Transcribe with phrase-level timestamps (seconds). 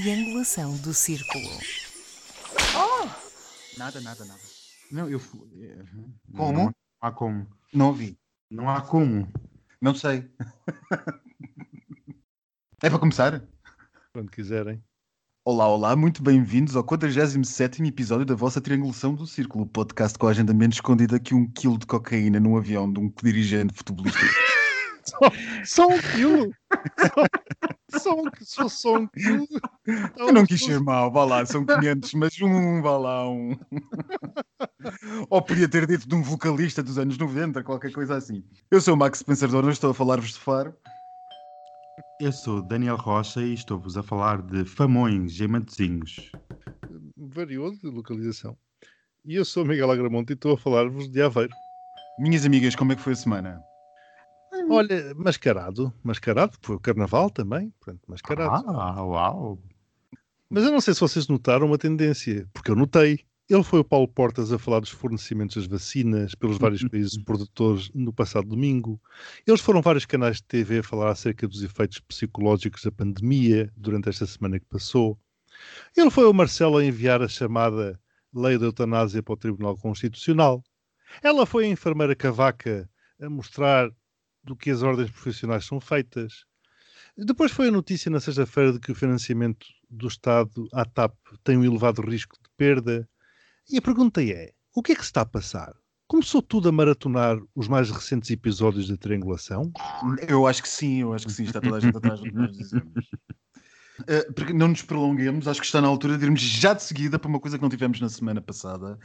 [0.00, 1.48] triangulação do círculo.
[3.78, 4.40] Nada, nada, nada.
[4.92, 5.48] Não, eu fui.
[5.62, 5.84] eh,
[6.36, 6.52] Como?
[6.64, 7.46] Não há como.
[7.72, 8.18] Não ouvi.
[8.50, 9.26] Não há como.
[9.80, 10.30] Não sei.
[12.82, 13.42] é para começar?
[14.12, 14.82] Quando quiserem.
[15.46, 20.26] Olá, olá, muito bem-vindos ao 47 episódio da vossa Triangulação do Círculo, o podcast com
[20.26, 24.18] a agenda menos escondida que um quilo de cocaína num avião de um dirigente futebolista.
[27.92, 29.46] Um só, um, só, só um quilo!
[30.16, 33.56] Eu não quis ser mau, vá lá, são 500, mas um, vá lá, um.
[35.30, 38.44] Ou podia ter dito de um vocalista dos anos 90, qualquer coisa assim.
[38.70, 40.74] Eu sou o Max Pensador, não estou a falar-vos de Faro.
[42.20, 46.30] Eu sou Daniel Rocha e estou-vos a falar de Famões em Matosinhos.
[47.16, 48.56] Variou de localização.
[49.24, 51.52] E eu sou o Miguel Agramonte e estou a falar-vos de Aveiro.
[52.18, 53.65] Minhas amigas, como é que foi a semana?
[54.68, 55.92] Olha, mascarado.
[56.02, 57.72] Mascarado, foi o carnaval também.
[57.80, 58.64] Portanto, mascarado.
[58.68, 59.58] Ah, uau!
[60.48, 63.24] Mas eu não sei se vocês notaram uma tendência, porque eu notei.
[63.48, 67.90] Ele foi o Paulo Portas a falar dos fornecimentos das vacinas pelos vários países produtores
[67.94, 69.00] no passado domingo.
[69.46, 74.08] Eles foram vários canais de TV a falar acerca dos efeitos psicológicos da pandemia durante
[74.08, 75.18] esta semana que passou.
[75.96, 78.00] Ele foi o Marcelo a enviar a chamada
[78.34, 80.62] Lei da Eutanásia para o Tribunal Constitucional.
[81.22, 83.90] Ela foi a enfermeira Cavaca a mostrar
[84.46, 86.46] do que as ordens profissionais são feitas.
[87.18, 91.56] Depois foi a notícia na sexta-feira de que o financiamento do Estado à TAP tem
[91.56, 93.08] um elevado risco de perda.
[93.68, 95.74] E a pergunta é: o que é que se está a passar?
[96.06, 99.72] Começou tudo a maratonar os mais recentes episódios da triangulação?
[100.28, 102.34] Eu acho que sim, eu acho que sim, está toda a gente atrás do que
[102.34, 102.92] nós dizemos.
[104.00, 107.18] Uh, porque não nos prolonguemos, acho que está na altura de irmos já de seguida
[107.18, 108.98] para uma coisa que não tivemos na semana passada,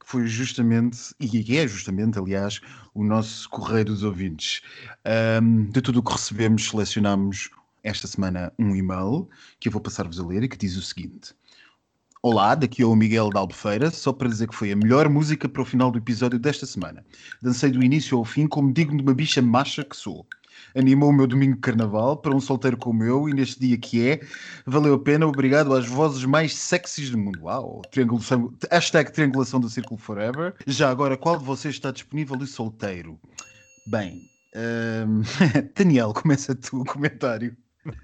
[0.00, 2.60] que foi justamente, e é justamente, aliás,
[2.94, 4.62] o nosso correio dos ouvintes.
[5.42, 7.50] Um, de tudo o que recebemos, selecionámos
[7.82, 9.28] esta semana um e-mail
[9.60, 11.34] que eu vou passar-vos a ler e que diz o seguinte.
[12.20, 15.48] Olá, daqui é o Miguel da Albufeira, só para dizer que foi a melhor música
[15.48, 17.04] para o final do episódio desta semana.
[17.40, 20.26] Dancei do início ao fim como digno de uma bicha macha que sou.
[20.78, 24.06] Animou o meu domingo de carnaval para um solteiro como eu e neste dia que
[24.06, 24.20] é,
[24.64, 27.40] valeu a pena, obrigado às vozes mais sexys do mundo.
[27.42, 27.82] Uau!
[27.90, 30.54] Triangulação, hashtag triangulação do Círculo Forever.
[30.68, 33.18] Já agora, qual de vocês está disponível e solteiro?
[33.88, 34.22] Bem,
[34.54, 35.22] hum,
[35.76, 37.56] Daniel, começa tu o comentário.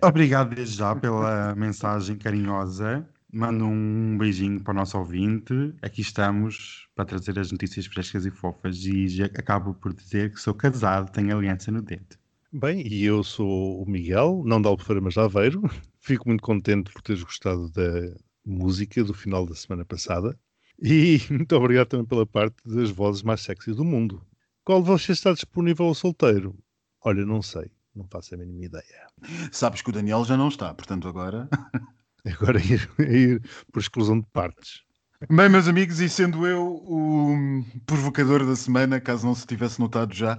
[0.02, 3.08] Obrigado desde já pela mensagem carinhosa.
[3.32, 5.72] Mando um beijinho para o nosso ouvinte.
[5.80, 8.84] Aqui estamos para trazer as notícias frescas e fofas.
[8.84, 12.23] E acabo por dizer que sou casado, tenho aliança no dedo.
[12.56, 15.60] Bem, e eu sou o Miguel, não da Albufeira, mas de Aveiro.
[15.98, 18.14] Fico muito contente por teres gostado da
[18.46, 20.38] música do final da semana passada.
[20.80, 24.24] E muito obrigado também pela parte das vozes mais sexy do mundo.
[24.62, 26.56] Qual de vocês está disponível ao solteiro?
[27.00, 27.72] Olha, não sei.
[27.92, 29.08] Não faço a mínima ideia.
[29.50, 31.48] Sabes que o Daniel já não está, portanto agora...
[32.24, 34.80] Agora é ir, é ir por exclusão de partes.
[35.28, 40.14] Bem, meus amigos, e sendo eu o provocador da semana, caso não se tivesse notado
[40.14, 40.38] já,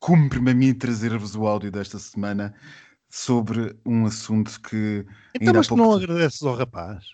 [0.00, 2.54] cumpre-me a mim trazer-vos o áudio desta semana
[3.08, 5.06] sobre um assunto que.
[5.34, 7.04] Então, mas tu pouco não agradeces ao rapaz?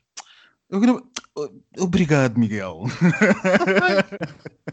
[1.78, 2.84] Obrigado, Miguel.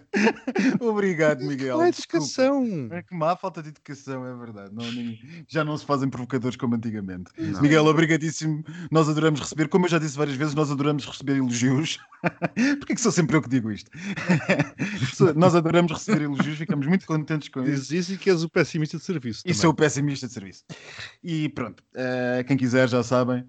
[0.79, 1.77] Obrigado, Miguel.
[1.77, 2.87] Não é educação.
[2.91, 4.71] É que má falta de educação, é verdade.
[4.73, 7.31] Não, nem- já não se fazem provocadores como antigamente.
[7.37, 7.61] Não.
[7.61, 8.63] Miguel, obrigadíssimo.
[8.91, 11.99] Nós adoramos receber, como eu já disse várias vezes, nós adoramos receber elogios.
[12.79, 13.89] Porquê que sou sempre eu que digo isto?
[15.35, 17.71] nós adoramos receber elogios, ficamos muito contentes com isso.
[17.71, 19.41] Dizes isso e que és o pessimista de serviço.
[19.45, 20.63] E sou o pessimista de serviço.
[21.23, 23.43] E pronto, eh, quem quiser já sabem,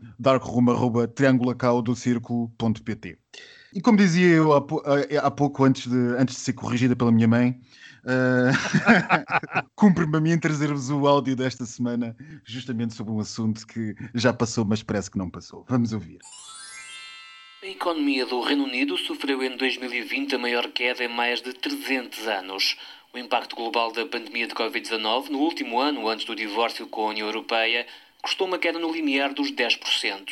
[3.75, 4.65] E como dizia eu há,
[5.11, 7.59] eh, há pouco, antes de, antes de ser corrigida pela minha mãe,
[8.07, 8.51] eh,
[9.75, 14.65] cumpre-me a mim trazer-vos o áudio desta semana, justamente sobre um assunto que já passou,
[14.65, 15.65] mas parece que não passou.
[15.69, 16.19] Vamos ouvir.
[17.63, 22.29] A economia do Reino Unido sofreu em 2020 a maior queda em mais de 300
[22.29, 22.77] anos.
[23.13, 27.11] O impacto global da pandemia de Covid-19 no último ano antes do divórcio com a
[27.11, 27.87] União Europeia
[28.23, 30.29] custou uma queda no limiar dos 10%.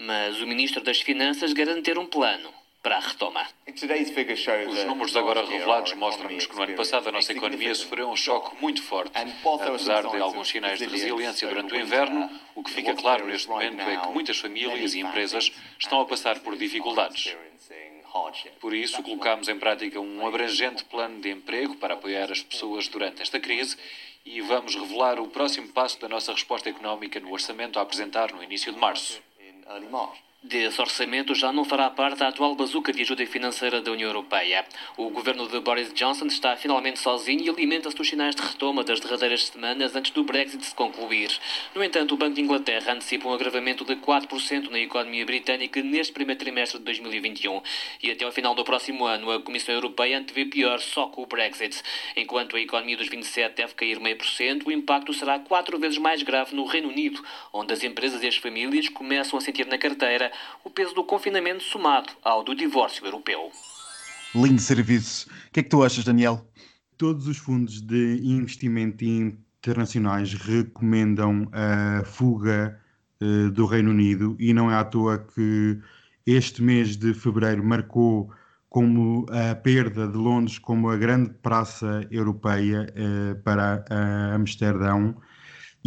[0.00, 3.44] Mas o Ministro das Finanças garante ter um plano para a retoma.
[3.66, 8.54] Os números agora revelados mostram-nos que no ano passado a nossa economia sofreu um choque
[8.62, 9.12] muito forte.
[9.60, 13.80] Apesar de alguns sinais de resiliência durante o inverno, o que fica claro neste momento
[13.80, 17.36] é que muitas famílias e empresas estão a passar por dificuldades.
[18.60, 23.20] Por isso, colocamos em prática um abrangente plano de emprego para apoiar as pessoas durante
[23.20, 23.76] esta crise
[24.24, 28.42] e vamos revelar o próximo passo da nossa resposta económica no orçamento a apresentar no
[28.42, 29.20] início de março.
[29.70, 30.16] early March.
[30.40, 34.64] Desse orçamento já não fará parte a atual bazuca de ajuda financeira da União Europeia.
[34.96, 39.00] O governo de Boris Johnson está finalmente sozinho e alimenta-se dos sinais de retoma das
[39.00, 41.32] derradeiras semanas antes do Brexit se concluir.
[41.74, 46.12] No entanto, o Banco de Inglaterra antecipa um agravamento de 4% na economia britânica neste
[46.12, 47.60] primeiro trimestre de 2021.
[48.00, 51.26] E até ao final do próximo ano, a Comissão Europeia antevê pior só com o
[51.26, 51.82] Brexit.
[52.16, 55.98] Enquanto a economia dos 27 deve cair meio por cento, o impacto será quatro vezes
[55.98, 59.76] mais grave no Reino Unido, onde as empresas e as famílias começam a sentir na
[59.76, 60.27] carteira
[60.64, 63.50] o peso do confinamento somado ao do divórcio europeu.
[64.34, 65.28] Lindo serviço.
[65.48, 66.46] O que é que tu achas, Daniel?
[66.96, 72.78] Todos os fundos de investimento internacionais recomendam a fuga
[73.20, 75.78] uh, do Reino Unido e não é à toa que
[76.26, 78.30] este mês de fevereiro marcou
[78.68, 85.16] como a perda de Londres como a grande praça europeia uh, para uh, Amsterdão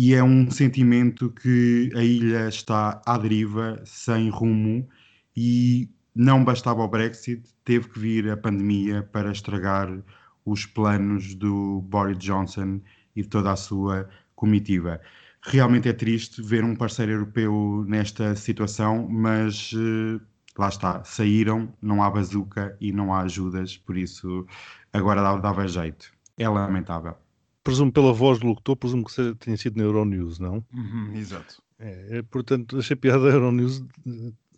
[0.01, 4.89] e é um sentimento que a ilha está à deriva, sem rumo,
[5.37, 9.95] e não bastava o Brexit, teve que vir a pandemia para estragar
[10.43, 12.81] os planos do Boris Johnson
[13.15, 14.99] e de toda a sua comitiva.
[15.43, 20.19] Realmente é triste ver um parceiro europeu nesta situação, mas uh,
[20.57, 24.47] lá está, saíram, não há bazuca e não há ajudas, por isso
[24.91, 26.11] agora dava jeito.
[26.39, 27.15] É lamentável
[27.63, 30.63] presumo pela voz do locutor, presumo que tenha sido na Euronews, não?
[30.73, 31.61] Uhum, exato.
[31.79, 33.83] É, é, portanto, achei piada a Euronews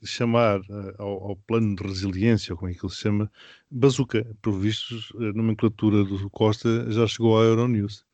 [0.03, 3.31] chamar uh, ao, ao, plano de resiliência, ou como é que ele se chama,
[3.71, 4.25] bazuca.
[4.41, 8.05] Por vistos, a nomenclatura do Costa já chegou à Euronews.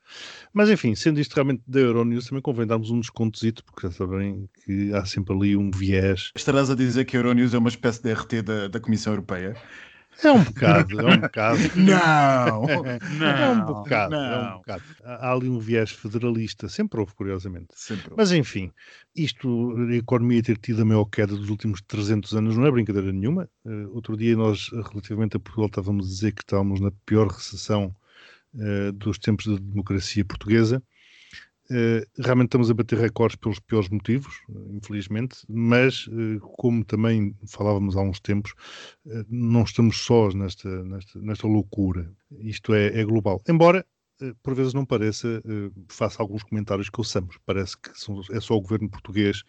[0.53, 4.50] Mas enfim, sendo isto realmente da Euronews, também convém darmos um descontozito, porque já sabem
[4.65, 6.31] que há sempre ali um viés.
[6.36, 9.56] Estarás a dizer que a Euronews é uma espécie de RT da, da Comissão Europeia?
[10.24, 11.60] É um bocado, é um bocado.
[11.75, 12.62] não,
[13.18, 14.19] não, é um bocado, não.
[14.19, 14.83] é um bocado.
[15.04, 17.68] Há ali um viés federalista, sempre houve, curiosamente.
[17.75, 18.16] Sempre houve.
[18.18, 18.71] Mas enfim,
[19.16, 23.12] isto, a economia ter tido a maior queda dos últimos 300 anos não é brincadeira
[23.12, 23.50] nenhuma.
[23.63, 27.95] Uh, outro dia nós, relativamente a Portugal, estávamos a dizer que estávamos na pior recessão
[28.56, 30.83] uh, dos tempos da democracia portuguesa.
[31.71, 37.95] Uh, realmente estamos a bater recordes pelos piores motivos, infelizmente, mas uh, como também falávamos
[37.95, 38.54] há uns tempos,
[39.30, 42.12] não estamos sós nesta, nesta, nesta loucura.
[42.39, 43.42] Isto é, é global.
[43.48, 43.86] Embora,
[44.44, 45.42] por vezes não pareça,
[45.88, 47.38] faça alguns comentários que ouçamos.
[47.45, 47.89] Parece que
[48.33, 49.44] é só o governo português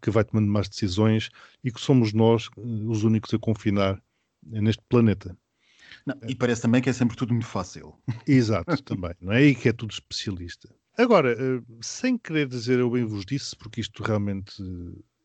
[0.00, 1.30] que vai tomando mais decisões
[1.64, 4.00] e que somos nós os únicos a confinar
[4.42, 5.36] neste planeta.
[6.06, 7.94] Não, e parece também que é sempre tudo muito fácil.
[8.26, 9.14] Exato, também.
[9.20, 9.42] Não é?
[9.42, 10.68] E que é tudo especialista.
[10.96, 14.62] Agora, eh, sem querer dizer eu bem vos disse, porque isto realmente,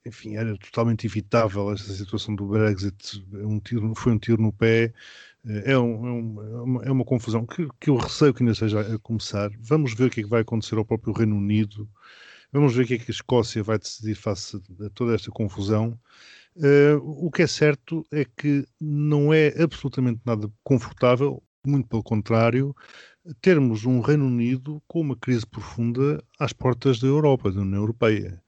[0.06, 4.52] enfim, era totalmente evitável esta situação do Brexit, é um tiro, foi um tiro no
[4.52, 4.92] pé,
[5.46, 8.82] eh, é, um, é, uma, é uma confusão que, que eu receio que ainda seja
[8.82, 9.52] a começar.
[9.60, 11.88] Vamos ver o que é que vai acontecer ao próprio Reino Unido,
[12.52, 16.00] vamos ver o que é que a Escócia vai decidir face a toda esta confusão.
[16.56, 22.76] Uh, o que é certo é que não é absolutamente nada confortável, muito pelo contrário,
[23.42, 28.42] termos um Reino Unido com uma crise profunda às portas da Europa, da União Europeia,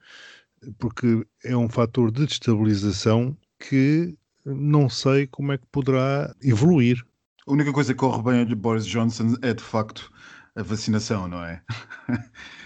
[0.77, 7.05] porque é um fator de destabilização que não sei como é que poderá evoluir.
[7.47, 10.11] A única coisa que corre bem a Boris Johnson é de facto
[10.55, 11.61] a vacinação, não é?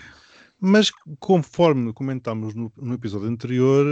[0.68, 3.86] Mas, conforme comentámos no, no, episódio anterior,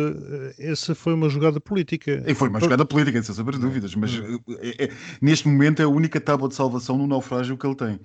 [0.58, 2.24] eh, essa foi uma jogada política.
[2.26, 4.12] E foi uma jogada política, sem saber dúvidas, mas
[4.60, 4.92] é, é,
[5.22, 8.00] neste momento é a única tábua de salvação no naufrágio que ele tem.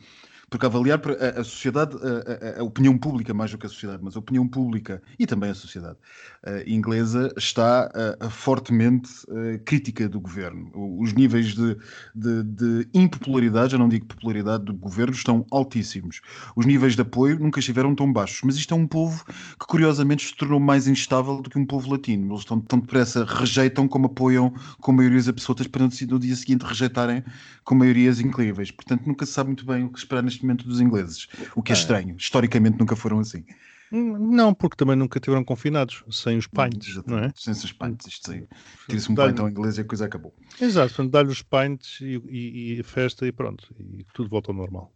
[0.51, 4.17] Porque avaliar a, a sociedade, a, a, opinião pública, mais do que a sociedade, mas
[4.17, 5.99] a opinião pública e também a sociedade
[6.47, 10.71] uh, inglesa está uh, fortemente uh, crítica do governo.
[10.99, 11.77] Os níveis de,
[12.15, 16.21] de, de, impopularidade, já não digo popularidade, do governo estão altíssimos.
[16.57, 18.41] Os níveis de apoio nunca estiveram tão baixos.
[18.45, 21.91] Mas isto é um povo que, curiosamente, se tornou mais instável do que um povo
[21.91, 22.33] latino.
[22.33, 27.25] Eles estão tão depressa, rejeitam como apoiam com maiorias absolutas para no dia seguinte rejeitarem
[27.65, 28.71] com maiorias incríveis.
[28.71, 31.73] Portanto, nunca se sabe muito bem o que esperar neste momento dos ingleses, o que
[31.73, 32.17] é, é estranho.
[32.17, 33.45] Historicamente nunca foram assim.
[33.91, 37.33] Não, porque também nunca tiveram confinados, sem os pints, não é?
[37.35, 38.47] Sem os pints, isto aí.
[38.87, 40.35] Tira-se um pint ao inglês e a coisa acabou.
[40.61, 44.57] Exato, portanto, dá-lhe os pints e, e, e, festa e pronto, e tudo volta ao
[44.57, 44.93] normal.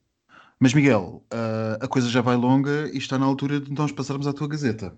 [0.61, 4.27] Mas Miguel, uh, a coisa já vai longa e está na altura de nós passarmos
[4.27, 4.95] à tua Gazeta.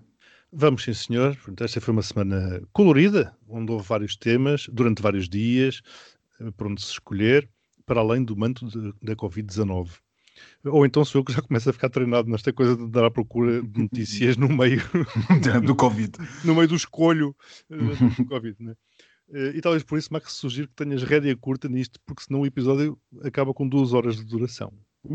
[0.51, 1.37] Vamos, sim, senhor.
[1.59, 5.81] Esta foi uma semana colorida, onde houve vários temas, durante vários dias,
[6.39, 7.49] eh, para onde se escolher,
[7.85, 8.65] para além do manto
[9.01, 9.89] da Covid-19.
[10.63, 13.11] Ou então sou eu que já começo a ficar treinado nesta coisa de dar à
[13.11, 14.81] procura de notícias no meio
[15.65, 16.11] do Covid.
[16.43, 17.35] no meio do escolho
[17.69, 17.75] eh,
[18.17, 18.73] do Covid, né?
[19.33, 22.45] Eh, e talvez por isso, Max, sugiro que tenhas rédea curta nisto, porque senão o
[22.45, 24.71] episódio acaba com duas horas de duração.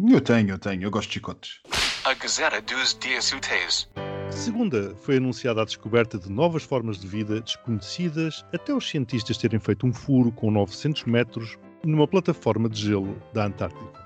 [0.09, 1.61] Eu tenho, eu tenho, eu gosto de chicotes.
[2.05, 3.89] A Gazeta dos Dias Úteis.
[4.31, 9.59] Segunda, foi anunciada a descoberta de novas formas de vida desconhecidas até os cientistas terem
[9.59, 14.00] feito um furo com 900 metros numa plataforma de gelo da Antártica.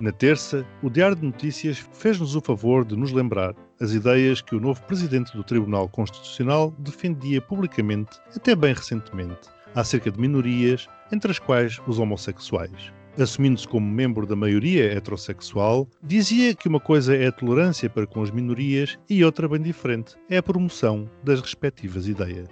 [0.00, 4.56] Na terça, o Diário de Notícias fez-nos o favor de nos lembrar as ideias que
[4.56, 11.30] o novo presidente do Tribunal Constitucional defendia publicamente, até bem recentemente, acerca de minorias, entre
[11.30, 12.90] as quais os homossexuais.
[13.18, 18.22] Assumindo-se como membro da maioria heterossexual, dizia que uma coisa é a tolerância para com
[18.22, 22.48] as minorias e outra bem diferente é a promoção das respectivas ideias.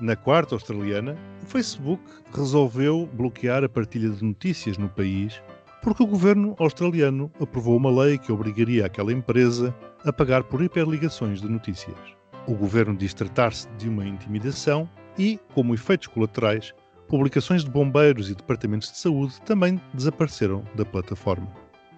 [0.00, 2.02] Na quarta australiana, o Facebook
[2.32, 5.42] resolveu bloquear a partilha de notícias no país
[5.82, 11.40] porque o governo australiano aprovou uma lei que obrigaria aquela empresa a pagar por hiperligações
[11.40, 11.96] de notícias.
[12.46, 16.72] O governo diz tratar-se de uma intimidação e, como efeitos colaterais,
[17.08, 21.48] publicações de bombeiros e departamentos de saúde também desapareceram da plataforma.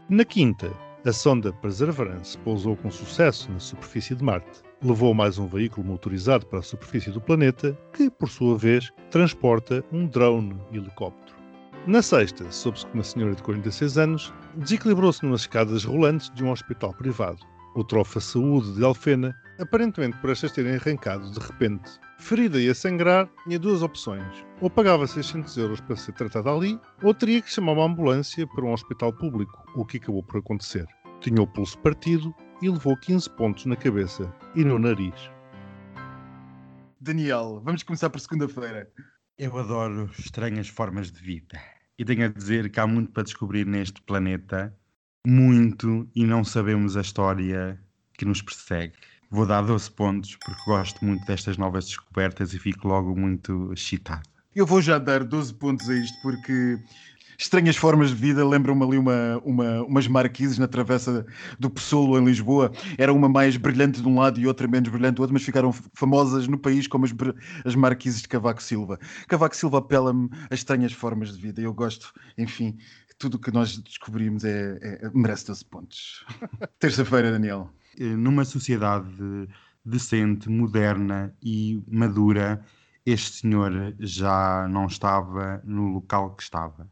[0.08, 0.72] Na quinta,
[1.06, 4.62] a sonda Perseverance pousou com sucesso na superfície de Marte.
[4.82, 9.84] Levou mais um veículo motorizado para a superfície do planeta, que, por sua vez, transporta
[9.92, 11.29] um drone helicóptero.
[11.86, 16.50] Na sexta, soube-se que uma senhora de 46 anos desequilibrou-se numas escadas rolantes de um
[16.50, 17.38] hospital privado.
[17.74, 21.90] O Trofa Saúde de Alfena, aparentemente por estas terem arrancado de repente.
[22.18, 24.44] Ferida e a sangrar, tinha duas opções.
[24.60, 28.64] Ou pagava 600 euros para ser tratada ali, ou teria que chamar uma ambulância para
[28.64, 30.86] um hospital público, o que acabou por acontecer.
[31.20, 35.30] Tinha o pulso partido e levou 15 pontos na cabeça e no nariz.
[37.00, 38.86] Daniel, vamos começar por segunda-feira.
[39.42, 41.58] Eu adoro estranhas formas de vida.
[41.98, 44.76] E tenho a dizer que há muito para descobrir neste planeta,
[45.26, 47.80] muito, e não sabemos a história
[48.18, 48.92] que nos persegue.
[49.30, 54.28] Vou dar 12 pontos porque gosto muito destas novas descobertas e fico logo muito excitado.
[54.54, 56.78] Eu vou já dar 12 pontos a isto porque
[57.40, 61.24] estranhas formas de vida lembram-me ali uma, uma, umas marquises na travessa
[61.58, 62.70] do Pessoalo em Lisboa.
[62.98, 65.72] Era uma mais brilhante de um lado e outra menos brilhante do outro, mas ficaram
[65.94, 67.14] famosas no país como as,
[67.64, 68.98] as marquises de Cavaco Silva.
[69.26, 71.62] Cavaco Silva apela-me a estranhas formas de vida.
[71.62, 72.76] Eu gosto, enfim,
[73.18, 76.26] tudo o que nós descobrimos é, é merece 12 pontos.
[76.78, 77.70] Terça-feira, Daniel.
[77.98, 79.48] Eh, numa sociedade
[79.82, 82.62] decente, moderna e madura,
[83.06, 86.90] este senhor já não estava no local que estava.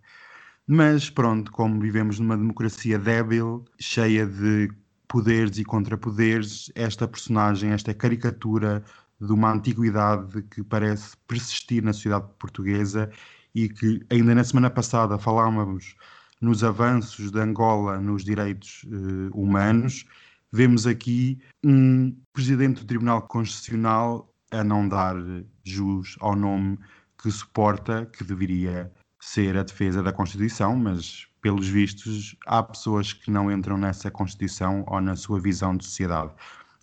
[0.70, 4.70] Mas pronto, como vivemos numa democracia débil, cheia de
[5.08, 8.84] poderes e contrapoderes, esta personagem, esta caricatura
[9.18, 13.10] de uma antiguidade que parece persistir na sociedade portuguesa
[13.54, 15.96] e que ainda na semana passada falávamos
[16.38, 20.04] nos avanços de Angola nos direitos uh, humanos,
[20.52, 25.16] vemos aqui um presidente do Tribunal Constitucional a não dar
[25.64, 26.78] jus ao nome
[27.16, 33.30] que suporta, que deveria ser a defesa da Constituição, mas pelos vistos há pessoas que
[33.30, 36.32] não entram nessa Constituição ou na sua visão de sociedade.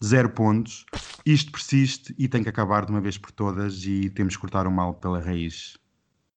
[0.03, 0.85] Zero pontos.
[1.25, 4.67] Isto persiste e tem que acabar de uma vez por todas e temos que cortar
[4.67, 5.77] o mal pela raiz.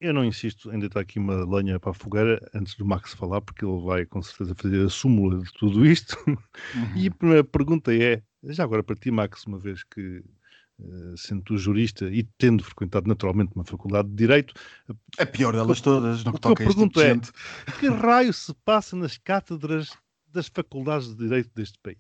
[0.01, 3.41] Eu não insisto em deitar aqui uma lenha para a fogueira antes do Max falar,
[3.41, 6.17] porque ele vai com certeza fazer a súmula de tudo isto.
[6.27, 6.39] Uhum.
[6.95, 10.23] E a primeira pergunta é: já agora para ti, Max, uma vez que
[11.17, 14.55] sendo tu jurista e tendo frequentado naturalmente uma faculdade de Direito,
[15.19, 17.33] a pior delas todas, no que toca a este tipo é: gente.
[17.81, 19.91] que raio se passa nas cátedras
[20.33, 21.99] das faculdades de Direito deste país?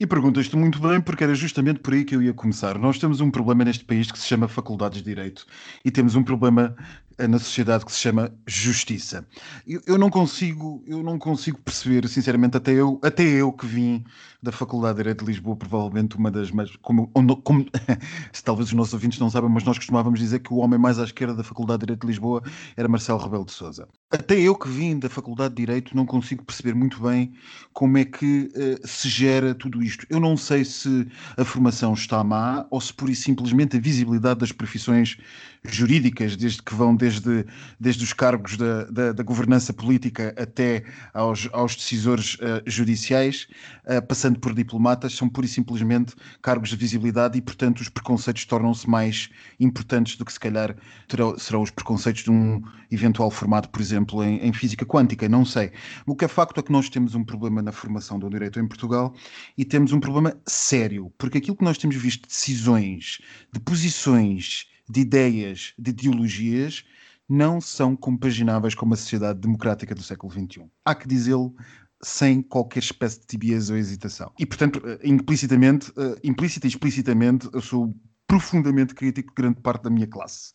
[0.00, 2.78] E perguntas-te muito bem, porque era justamente por aí que eu ia começar.
[2.78, 5.46] Nós temos um problema neste país que se chama Faculdades de Direito
[5.84, 6.74] e temos um problema
[7.11, 9.26] eh, na sociedade que se chama justiça.
[9.66, 14.04] Eu, eu, não consigo, eu não consigo perceber, sinceramente, até eu, até eu que vim
[14.42, 17.08] da Faculdade de Direito de Lisboa, provavelmente uma das mais, como,
[17.42, 17.66] como
[18.32, 20.98] se talvez os nossos ouvintes não saibam, mas nós costumávamos dizer que o homem mais
[20.98, 22.42] à esquerda da Faculdade de Direito de Lisboa
[22.76, 23.88] era Marcelo Rebelo de Sousa.
[24.14, 27.32] Até eu que vim da Faculdade de Direito não consigo perceber muito bem
[27.72, 30.06] como é que uh, se gera tudo isto.
[30.10, 34.40] Eu não sei se a formação está má ou se pura e simplesmente a visibilidade
[34.40, 35.16] das profissões
[35.64, 37.46] jurídicas, desde que vão desde,
[37.80, 43.46] desde os cargos da, da, da governança política até aos, aos decisores uh, judiciais,
[43.86, 48.44] uh, passando por diplomatas, são pura e simplesmente cargos de visibilidade e, portanto, os preconceitos
[48.44, 50.76] tornam-se mais importantes do que se calhar
[51.08, 55.44] terão, serão os preconceitos de um eventual formado, por exemplo, em, em física quântica, não
[55.44, 55.72] sei.
[56.06, 58.66] O que é facto é que nós temos um problema na formação do direito em
[58.66, 59.14] Portugal
[59.56, 63.18] e temos um problema sério, porque aquilo que nós temos visto de decisões,
[63.52, 66.84] de posições de ideias, de ideologias,
[67.28, 70.66] não são compagináveis com uma sociedade democrática do século XXI.
[70.84, 71.54] Há que dizê-lo
[72.02, 74.32] sem qualquer espécie de tibieza ou hesitação.
[74.38, 77.94] E, portanto, eh, implicitamente, uh, implícita e explicitamente, eu sou
[78.26, 80.52] profundamente crítico de grande parte da minha classe.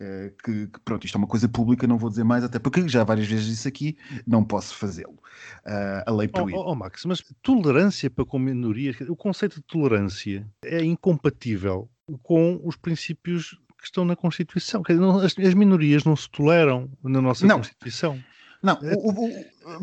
[0.00, 2.88] Uh, que, que, pronto, isto é uma coisa pública, não vou dizer mais, até porque
[2.88, 5.18] já várias vezes disse aqui, não posso fazê-lo.
[5.66, 6.54] Uh, a lei proíbe.
[6.54, 11.90] Oh, oh, oh, Max, mas tolerância para com minorias, o conceito de tolerância é incompatível
[12.22, 14.82] com os princípios que estão na Constituição.
[15.24, 17.56] As, minorias não se toleram na nossa não.
[17.56, 18.22] Constituição.
[18.62, 18.76] Não,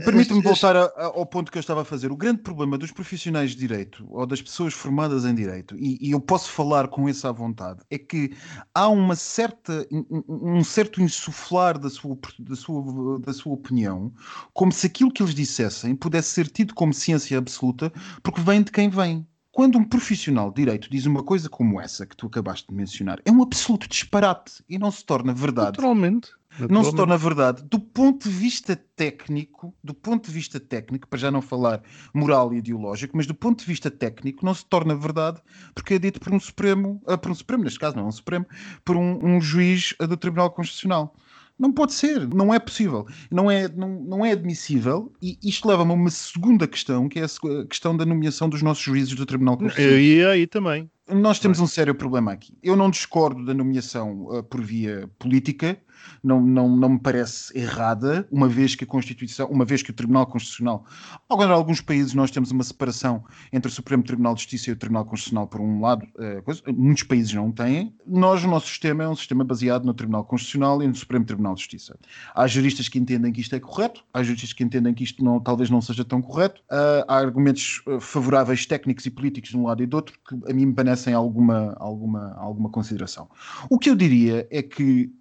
[0.04, 2.12] permite-me voltar a, a, ao ponto que eu estava a fazer.
[2.12, 6.12] O grande problema dos profissionais de direito ou das pessoas formadas em direito, e, e
[6.12, 8.36] eu posso falar com isso à vontade, é que
[8.74, 9.88] há uma certa,
[10.28, 14.12] um certo insuflar da sua, da, sua, da sua opinião,
[14.54, 17.92] como se aquilo que eles dissessem pudesse ser tido como ciência absoluta,
[18.22, 19.26] porque vem de quem vem.
[19.56, 23.22] Quando um profissional de direito diz uma coisa como essa que tu acabaste de mencionar,
[23.24, 25.68] é um absoluto disparate e não se torna verdade.
[25.68, 26.32] Naturalmente.
[26.70, 27.64] Não se torna verdade.
[27.64, 31.82] Do ponto de vista técnico, do ponto de vista técnico, para já não falar
[32.14, 35.42] moral e ideológico, mas do ponto de vista técnico, não se torna verdade
[35.74, 38.12] porque é dito por um Supremo, uh, por um Supremo, neste caso não é um
[38.12, 38.46] Supremo,
[38.84, 41.16] por um, um juiz do Tribunal Constitucional.
[41.58, 45.14] Não pode ser, não é possível, não é, não, não é admissível.
[45.22, 48.84] E isto leva-me a uma segunda questão, que é a questão da nomeação dos nossos
[48.84, 50.00] juízes do Tribunal Constitucional.
[50.00, 50.90] E aí também.
[51.08, 52.58] Nós temos um sério problema aqui.
[52.62, 55.78] Eu não discordo da nomeação uh, por via política,
[56.24, 59.94] não, não, não me parece errada, uma vez que a Constituição, uma vez que o
[59.94, 60.86] Tribunal Constitucional,
[61.30, 64.74] agora em alguns países nós temos uma separação entre o Supremo Tribunal de Justiça e
[64.74, 67.94] o Tribunal Constitucional por um lado, é, coisa, muitos países não têm.
[68.06, 71.56] Nós, o nosso sistema é um sistema baseado no Tribunal Constitucional e no Supremo Tribunal
[71.56, 71.98] de Justiça.
[72.34, 75.40] Há juristas que entendem que isto é correto, há juristas que entendem que isto não,
[75.40, 79.66] talvez não seja tão correto, uh, há argumentos uh, favoráveis técnicos e políticos de um
[79.66, 83.30] lado e do outro que a mim me parecem alguma, alguma, alguma consideração.
[83.70, 85.12] O que eu diria é que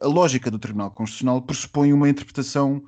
[0.00, 2.82] a lógica do Tribunal Constitucional pressupõe uma interpretação,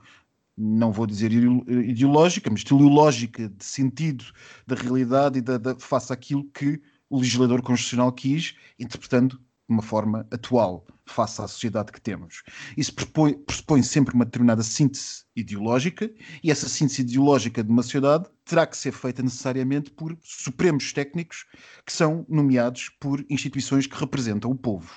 [0.56, 4.24] não vou dizer ideológica, mas teleológica, de sentido
[4.66, 6.80] da realidade e da, da, face àquilo que
[7.10, 12.42] o legislador constitucional quis, interpretando de uma forma atual, face à sociedade que temos.
[12.76, 16.10] Isso pressupõe, sempre uma determinada síntese ideológica,
[16.42, 21.44] e essa síntese ideológica de uma sociedade terá que ser feita necessariamente por supremos técnicos
[21.84, 24.88] que são nomeados por instituições que representam o povo.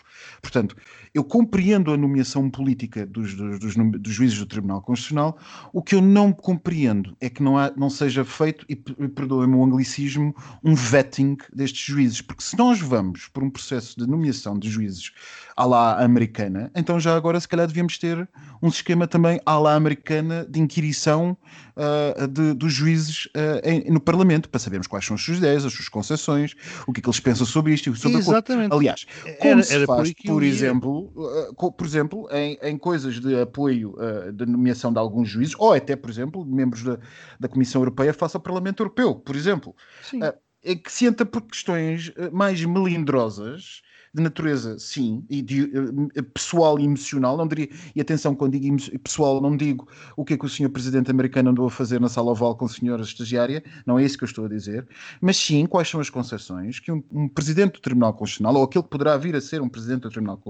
[0.41, 0.75] Portanto,
[1.13, 5.37] eu compreendo a nomeação política dos, dos, dos, dos juízes do Tribunal Constitucional,
[5.73, 9.63] o que eu não compreendo é que não, há, não seja feito, e perdoem-me o
[9.63, 14.69] anglicismo, um vetting destes juízes, porque se nós vamos por um processo de nomeação de
[14.69, 15.11] juízes
[15.57, 18.27] à americana, então já agora se calhar devíamos ter
[18.61, 21.37] um esquema também à la americana de inquirição
[21.75, 25.65] uh, de, dos juízes uh, em, no Parlamento, para sabermos quais são as suas ideias,
[25.65, 26.55] as suas concessões,
[26.87, 28.73] o que é que eles pensam sobre isto e sobre Exatamente.
[28.73, 29.05] Aliás,
[29.39, 33.39] como era, se era faz, por, por exemplo, uh, por exemplo, em, em, coisas de
[33.39, 33.95] apoio
[34.33, 36.97] de nomeação de alguns juízes, ou até, por exemplo, membros da,
[37.39, 39.75] da Comissão Europeia face ao Parlamento Europeu, por exemplo.
[40.03, 40.19] Sim.
[40.61, 43.81] É que se entra por questões mais melindrosas
[44.13, 48.77] de natureza, sim, e de, uh, pessoal e emocional, não diria, e atenção, quando digo
[49.03, 52.09] pessoal, não digo o que é que o senhor presidente americano andou a fazer na
[52.09, 54.87] sala oval com a senhora estagiária, não é isso que eu estou a dizer,
[55.21, 58.83] mas sim, quais são as concessões que um, um presidente do Tribunal Constitucional, ou aquele
[58.83, 60.41] que poderá vir a ser um presidente do Tribunal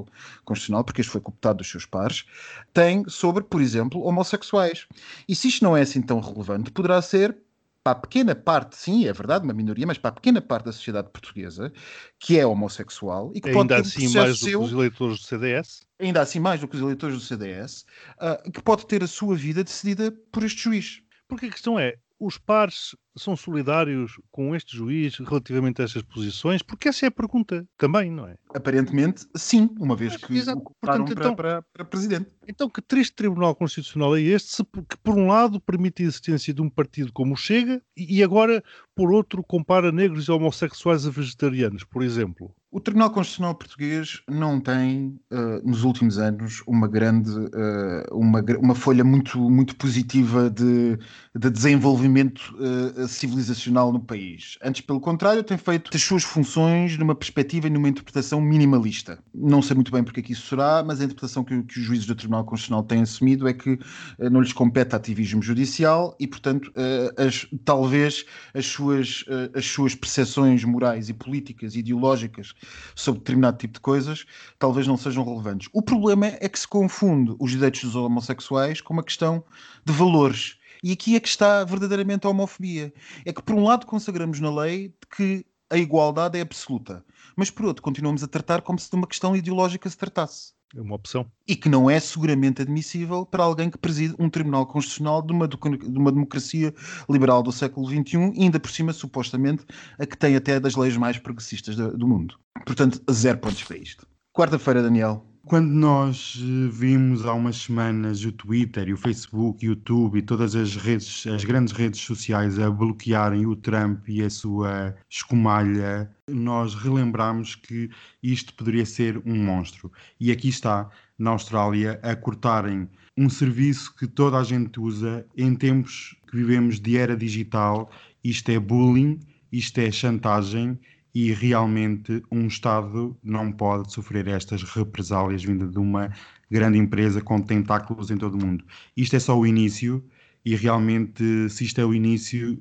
[0.45, 2.26] Constitucional, porque este foi cooptado dos seus pares,
[2.74, 4.88] tem sobre, por exemplo, homossexuais.
[5.28, 7.36] E se isto não é assim tão relevante, poderá ser
[7.83, 10.71] para a pequena parte, sim, é verdade, uma minoria, mas para a pequena parte da
[10.71, 11.71] sociedade portuguesa
[12.19, 14.71] que é homossexual e que ainda pode ter um assim mais do seu, que os
[14.71, 17.85] eleitores do CDS, ainda assim mais do que os eleitores do CDS,
[18.17, 21.01] uh, que pode ter a sua vida decidida por este juiz.
[21.27, 26.62] Porque a questão é, os pares são solidários com este juiz relativamente a estas posições?
[26.62, 28.36] Porque essa é a pergunta também, não é?
[28.53, 30.62] Aparentemente, sim, uma vez que Exato.
[30.82, 32.29] Portanto, para, então, para, para, presidente.
[32.47, 36.62] Então, que triste Tribunal Constitucional é este, que por um lado permite a existência de
[36.62, 38.63] um partido como o Chega e agora,
[38.99, 42.53] por outro, compara negros e homossexuais a vegetarianos, por exemplo?
[42.71, 48.75] O Tribunal Constitucional Português não tem, uh, nos últimos anos, uma grande, uh, uma, uma
[48.75, 50.95] folha muito, muito positiva de,
[51.35, 54.59] de desenvolvimento uh, civilizacional no país.
[54.63, 59.17] Antes, pelo contrário, tem feito as suas funções numa perspectiva e numa interpretação minimalista.
[59.33, 61.83] Não sei muito bem porque é que isso será, mas a interpretação que, que os
[61.83, 63.79] juízes do Tribunal Constitucional têm assumido é que
[64.19, 66.71] não lhes compete ativismo judicial e, portanto,
[67.17, 72.54] as, talvez as suas, as suas percepções morais e políticas e ideológicas
[72.95, 74.25] sobre determinado tipo de coisas,
[74.58, 75.69] talvez não sejam relevantes.
[75.73, 79.43] O problema é que se confunde os direitos dos homossexuais com uma questão
[79.86, 80.58] de valores.
[80.84, 82.93] E aqui é que está verdadeiramente a homofobia.
[83.25, 87.65] É que, por um lado, consagramos na lei que a igualdade é absoluta, mas, por
[87.65, 90.54] outro, continuamos a tratar como se de uma questão ideológica se tratasse.
[90.75, 91.25] É uma opção.
[91.47, 95.47] E que não é seguramente admissível para alguém que preside um tribunal constitucional de uma,
[95.47, 95.58] de
[95.97, 96.73] uma democracia
[97.10, 99.65] liberal do século XXI, ainda por cima, supostamente,
[99.97, 102.39] a que tem até das leis mais progressistas do, do mundo.
[102.65, 104.08] Portanto, zero pontos para isto.
[104.32, 105.28] Quarta-feira, Daniel.
[105.49, 110.55] Quando nós eh, vimos há umas semanas o Twitter, o Facebook, o YouTube e todas
[110.55, 116.75] as redes, as grandes redes sociais a bloquearem o Trump e a sua escumalha, nós
[116.75, 117.89] relembramos que
[118.21, 119.91] isto poderia ser um monstro.
[120.19, 125.55] E aqui está, na Austrália, a cortarem um serviço que toda a gente usa em
[125.55, 127.89] tempos que vivemos de era digital.
[128.23, 129.19] Isto é bullying,
[129.51, 130.77] isto é chantagem
[131.13, 136.12] e realmente um Estado não pode sofrer estas represálias vindas de uma
[136.50, 138.63] grande empresa com tentáculos em todo o mundo.
[138.95, 140.04] Isto é só o início
[140.45, 142.58] e realmente, se isto é o início,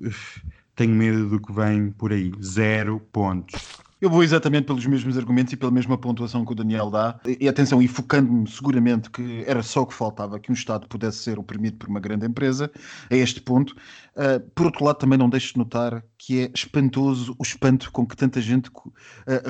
[0.74, 2.32] tenho medo do que vem por aí.
[2.42, 3.60] Zero pontos.
[4.00, 7.18] Eu vou exatamente pelos mesmos argumentos e pela mesma pontuação que o Daniel dá.
[7.40, 11.18] E atenção, e focando-me seguramente que era só o que faltava que um Estado pudesse
[11.18, 12.70] ser oprimido por uma grande empresa,
[13.10, 13.74] a este ponto.
[14.14, 18.06] Uh, por outro lado, também não deixo de notar que é espantoso o espanto com
[18.06, 18.92] que tanta gente uh,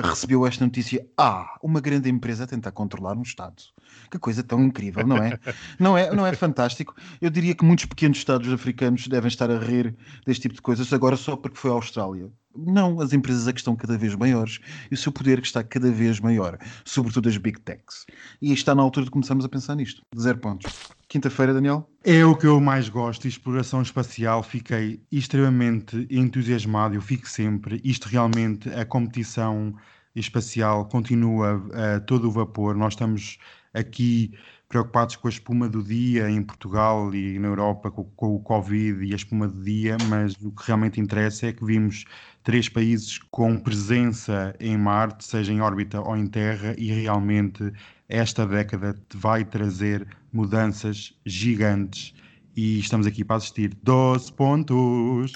[0.03, 1.07] recebeu esta notícia.
[1.15, 3.61] Ah, uma grande empresa a tentar controlar um Estado.
[4.09, 5.39] Que coisa tão incrível, não é?
[5.79, 6.15] não é?
[6.15, 6.95] Não é fantástico?
[7.21, 10.91] Eu diria que muitos pequenos Estados africanos devem estar a rir deste tipo de coisas
[10.91, 12.31] agora só porque foi a Austrália.
[12.65, 15.63] Não, as empresas é que estão cada vez maiores e o seu poder que está
[15.63, 18.05] cada vez maior, sobretudo as big techs.
[18.41, 20.01] E está na altura de começarmos a pensar nisto.
[20.17, 20.71] Zero pontos.
[21.07, 21.89] Quinta-feira, Daniel?
[22.03, 24.43] É o que eu mais gosto, exploração espacial.
[24.43, 27.81] Fiquei extremamente entusiasmado, eu fico sempre.
[27.83, 29.73] Isto realmente, a competição
[30.15, 32.75] espacial continua a todo o vapor.
[32.75, 33.37] Nós estamos
[33.73, 34.33] aqui
[34.69, 39.03] preocupados com a espuma do dia em Portugal e na Europa com, com, o Covid
[39.03, 42.05] e a espuma do dia, mas o que realmente interessa é que vimos
[42.43, 47.73] três países com presença em Marte, seja em órbita ou em Terra, e realmente
[48.07, 52.13] esta década vai trazer mudanças gigantes
[52.55, 53.75] e estamos aqui para assistir.
[53.81, 55.33] 12 pontos!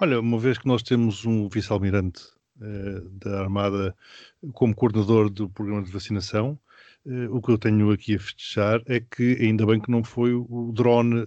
[0.00, 2.22] Olha, uma vez que nós temos um vice-almirante
[2.60, 3.96] eh, da Armada
[4.52, 6.58] como coordenador do programa de vacinação,
[7.30, 10.72] o que eu tenho aqui a festejar é que ainda bem que não foi o
[10.74, 11.26] drone uh,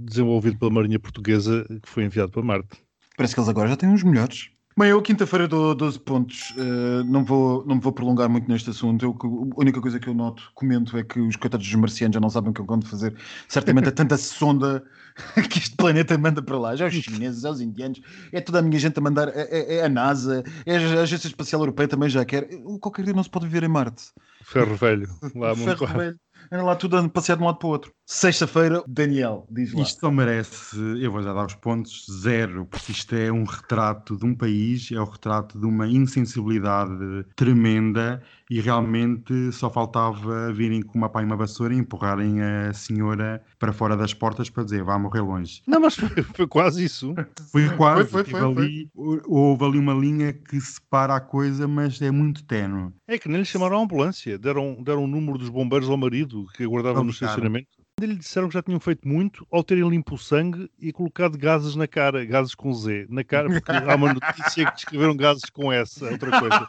[0.00, 2.68] desenvolvido pela Marinha Portuguesa que foi enviado para Marte.
[3.16, 4.50] Parece que eles agora já têm uns melhores.
[4.78, 6.50] Bem, eu quinta-feira dou 12 pontos.
[6.50, 9.06] Uh, não, vou, não me vou prolongar muito neste assunto.
[9.06, 9.16] Eu,
[9.56, 12.28] a única coisa que eu noto, comento, é que os coitados dos marcianos já não
[12.28, 13.16] sabem o que é vão fazer.
[13.48, 14.84] Certamente é tanta sonda
[15.50, 16.76] que este planeta manda para lá.
[16.76, 19.28] Já os chineses, já os indianos, é toda a minha gente a mandar.
[19.28, 22.46] É, é, é a NASA, é a Agência Espacial Europeia também já quer.
[22.78, 24.12] Qualquer dia não se pode viver em Marte.
[24.46, 25.08] Ferro velho.
[25.34, 26.20] Lá Ferro velho.
[26.52, 27.92] Anda lá tudo a passear de um lado para o outro.
[28.08, 29.82] Sexta-feira, Daniel, diz lá.
[29.82, 34.16] Isto só merece, eu vou já dar os pontos, zero, porque isto é um retrato
[34.16, 40.52] de um país, é o um retrato de uma insensibilidade tremenda e realmente só faltava
[40.52, 44.48] virem com uma pá e uma vassoura e empurrarem a senhora para fora das portas
[44.48, 45.60] para dizer vá morrer longe.
[45.66, 47.12] Não, mas foi, foi quase isso.
[47.50, 48.08] Foi quase.
[48.08, 52.44] Foi, foi, foi, ali, houve ali uma linha que separa a coisa, mas é muito
[52.44, 52.92] tenue.
[53.08, 56.46] É que nem lhe chamaram a ambulância, deram, deram o número dos bombeiros ao marido
[56.54, 60.18] que aguardava no estacionamento lhe disseram que já tinham feito muito ao terem limpo o
[60.18, 64.66] sangue e colocado gases na cara, gases com Z, na cara, porque há uma notícia
[64.66, 66.66] que descreveram gases com S, é outra coisa.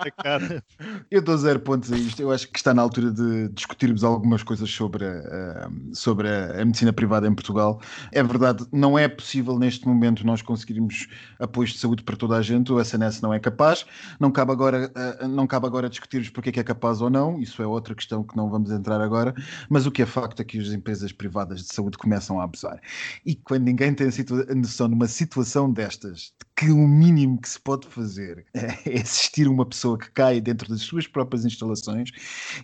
[0.00, 0.64] Na cara.
[1.10, 2.20] Eu dou zero pontos a isto.
[2.20, 6.92] Eu acho que está na altura de discutirmos algumas coisas sobre a, sobre a, medicina
[6.92, 7.80] privada em Portugal.
[8.12, 11.06] É verdade, não é possível neste momento nós conseguirmos
[11.38, 12.70] apoios de saúde para toda a gente.
[12.70, 13.86] O SNS não é capaz.
[14.18, 14.92] Não cabe agora,
[15.28, 17.38] não cabe agora discutirmos porque é que é capaz ou não.
[17.38, 19.34] Isso é outra questão que não vamos entrar agora.
[19.70, 22.80] Mas o que é facto é que as empresas privadas de saúde começam a abusar.
[23.24, 27.58] E quando ninguém tem a noção numa situação destas, de que o mínimo que se
[27.58, 32.10] pode fazer é assistir uma pessoa que cai dentro das suas próprias instalações,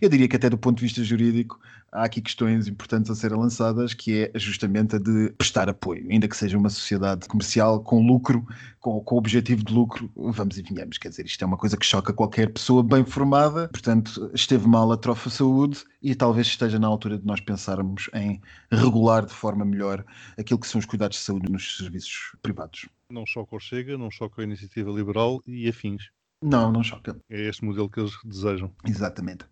[0.02, 1.58] eu diria que até do ponto de vista jurídico
[1.90, 6.28] há aqui questões importantes a serem lançadas, que é justamente a de prestar apoio, ainda
[6.28, 8.46] que seja uma sociedade comercial com lucro,
[8.80, 11.86] com, o objetivo de lucro, vamos e venhamos, quer dizer, isto é uma coisa que
[11.86, 16.86] choca qualquer pessoa bem formada, portanto, esteve mal a trofa saúde e talvez esteja na
[16.86, 20.04] altura de nós pensarmos em regular de forma melhor
[20.36, 22.86] aquilo que são os cuidados de saúde nos serviços privados.
[23.10, 26.10] Não choca o Chega, não choca a iniciativa liberal e afins.
[26.42, 27.16] Não, não choca.
[27.30, 28.70] É este modelo que eles desejam.
[28.84, 29.46] Exatamente.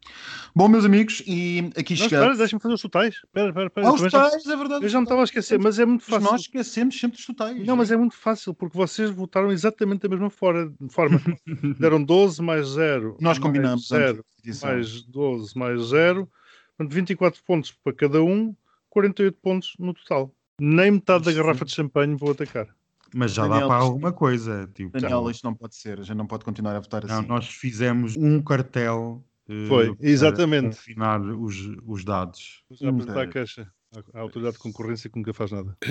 [0.55, 2.12] Bom, meus amigos, e aqui chegamos.
[2.12, 3.14] Espera, deixa-me fazer os totais.
[3.14, 3.87] Espera, espera, espera.
[3.87, 4.85] Ah, os totais, é verdade.
[4.85, 6.31] Eu já me estava a esquecer, mas é muito fácil.
[6.31, 7.67] Nós esquecemos sempre dos totais.
[7.67, 10.73] Não, mas é muito fácil, porque vocês votaram exatamente da mesma forma.
[11.79, 13.17] Deram 12 mais 0.
[13.21, 13.88] Nós combinamos.
[13.88, 14.25] 0
[14.62, 16.29] mais 12 mais 0.
[16.77, 18.55] Portanto, 24 pontos para cada um,
[18.90, 20.35] 48 pontos no total.
[20.61, 22.69] Nem metade da garrafa de champanhe vou atacar.
[23.16, 24.68] Mas já Daniel, dá para alguma coisa.
[24.74, 27.29] Tipo, Daniel, isto não pode ser, já não pode continuar a votar não, assim.
[27.29, 30.77] Nós fizemos um cartel eh, Foi, para exatamente.
[30.77, 32.64] Confinar os, os dados.
[32.72, 33.70] Já apresentar a queixa.
[34.12, 35.77] A autoridade de concorrência que nunca faz nada.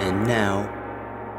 [0.00, 0.77] And now,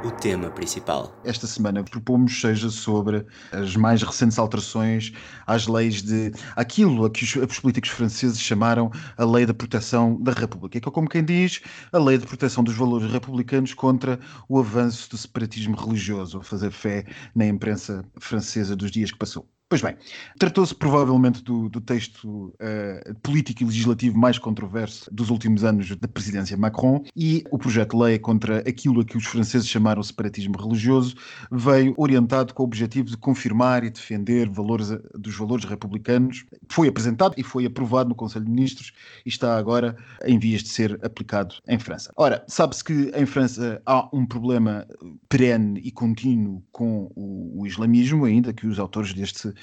[0.04, 1.14] o tema principal.
[1.26, 5.12] Esta semana propomos seja sobre as mais recentes alterações
[5.46, 10.22] às leis de aquilo a que os, os políticos franceses chamaram a Lei da Proteção
[10.22, 14.20] da República, que é como quem diz a Lei de Proteção dos Valores Republicanos contra
[14.48, 19.48] o avanço do separatismo religioso, a fazer fé na imprensa francesa dos dias que passou.
[19.70, 19.96] Pois bem,
[20.40, 26.08] tratou-se provavelmente do, do texto uh, político e legislativo mais controverso dos últimos anos da
[26.08, 30.58] presidência Macron e o projeto de lei contra aquilo a que os franceses chamaram separatismo
[30.58, 31.16] religioso
[31.52, 36.46] veio orientado com o objetivo de confirmar e defender valores, dos valores republicanos.
[36.68, 38.92] Foi apresentado e foi aprovado no Conselho de Ministros
[39.24, 42.12] e está agora em vias de ser aplicado em França.
[42.18, 44.88] Ora, sabe-se que em França há um problema
[45.30, 49.54] perene e contínuo com o, o islamismo, ainda que os autores deste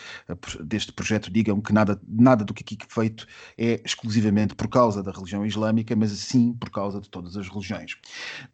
[0.64, 3.26] deste projeto digam que nada, nada do que aqui feito
[3.58, 7.96] é exclusivamente por causa da religião islâmica, mas sim por causa de todas as religiões.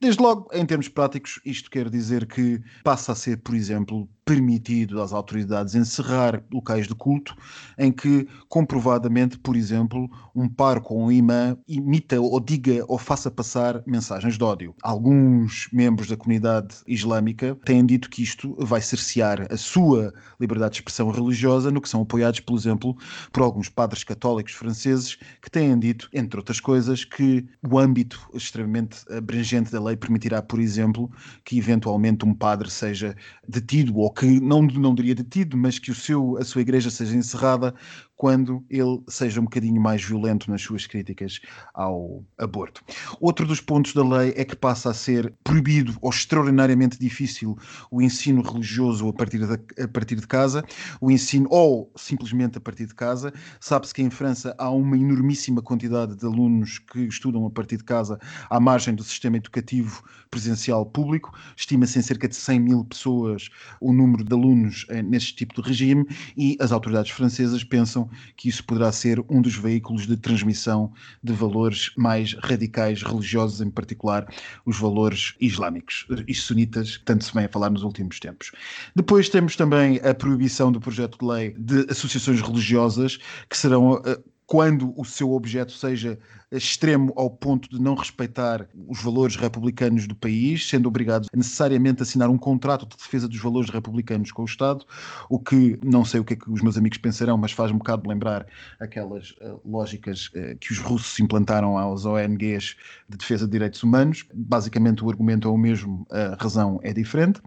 [0.01, 5.03] Desde logo, em termos práticos, isto quer dizer que passa a ser, por exemplo, permitido
[5.03, 7.37] às autoridades encerrar locais de culto
[7.77, 13.31] em que, comprovadamente, por exemplo, um parco ou um imã imita ou diga ou faça
[13.31, 14.75] passar mensagens de ódio.
[14.83, 20.79] Alguns membros da comunidade islâmica têm dito que isto vai cercear a sua liberdade de
[20.79, 22.97] expressão religiosa, no que são apoiados, por exemplo,
[23.31, 29.05] por alguns padres católicos franceses que têm dito, entre outras coisas, que o âmbito extremamente
[29.13, 31.11] abrangente da lei permitirá, por exemplo,
[31.45, 33.15] que eventualmente um padre seja
[33.47, 37.75] detido ou não, não diria detido, mas que o seu, a sua igreja seja encerrada
[38.23, 41.41] quando ele seja um bocadinho mais violento nas suas críticas
[41.75, 42.81] ao aborto.
[43.21, 47.59] Outro dos pontos da lei é que passa a ser proibido ou extraordinariamente difícil
[47.91, 50.65] o ensino religioso a partir de, a partir de casa,
[51.01, 53.33] o ensino ou simplesmente a partir de casa.
[53.59, 57.85] Sabe-se que em França há uma enormíssima quantidade de alunos que estudam a partir de
[57.85, 61.37] casa à margem do sistema educativo presencial público.
[61.57, 63.49] Estima-se em cerca de 100 mil pessoas
[63.81, 66.07] o número de alunos eh, neste tipo de regime
[66.37, 71.33] e as autoridades francesas pensam que isso poderá ser um dos veículos de transmissão de
[71.33, 74.27] valores mais radicais religiosos, em particular
[74.65, 78.53] os valores islâmicos e sunitas, tanto se vem a falar nos últimos tempos.
[78.95, 84.19] Depois temos também a proibição do projeto de lei de associações religiosas que serão eh,
[84.47, 86.19] quando o seu objeto seja
[86.53, 92.03] extremo ao ponto de não respeitar os valores republicanos do país, sendo obrigados a necessariamente
[92.03, 94.85] assinar um contrato de defesa dos valores republicanos com o Estado,
[95.31, 97.79] o que não sei o que é que os meus amigos pensarão, mas faz um
[97.79, 98.47] bocado lembrar
[98.79, 102.77] aquelas uh, lógicas uh, que os russos implantaram aos ONGs
[103.09, 104.25] de defesa de direitos humanos.
[104.35, 107.41] Basicamente o argumento é o mesmo, a razão é diferente.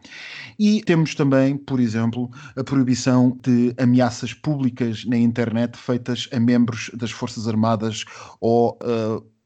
[0.57, 6.89] E temos também, por exemplo, a proibição de ameaças públicas na internet feitas a membros
[6.93, 8.05] das Forças Armadas
[8.39, 8.94] ou uh,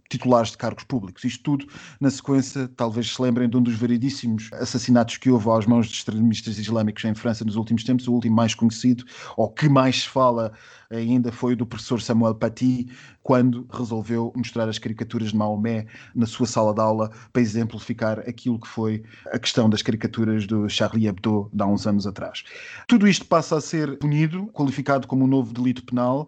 [0.10, 1.24] titulares de cargos públicos.
[1.24, 1.68] Isto tudo
[2.02, 5.94] na sequência, talvez se lembrem de um dos variedíssimos assassinatos que houve às mãos de
[5.94, 9.06] extremistas islâmicos em França nos últimos tempos, o último mais conhecido,
[9.38, 10.52] ou que mais se fala
[10.92, 12.88] ainda, foi o do professor Samuel Paty,
[13.22, 15.86] quando resolveu mostrar as caricaturas de Maomé
[16.16, 20.68] na sua sala de aula para exemplificar aquilo que foi a questão das caricaturas do
[20.68, 22.44] Charlie Hebdo de há uns anos atrás.
[22.88, 26.28] Tudo isto passa a ser punido, qualificado como um novo delito penal,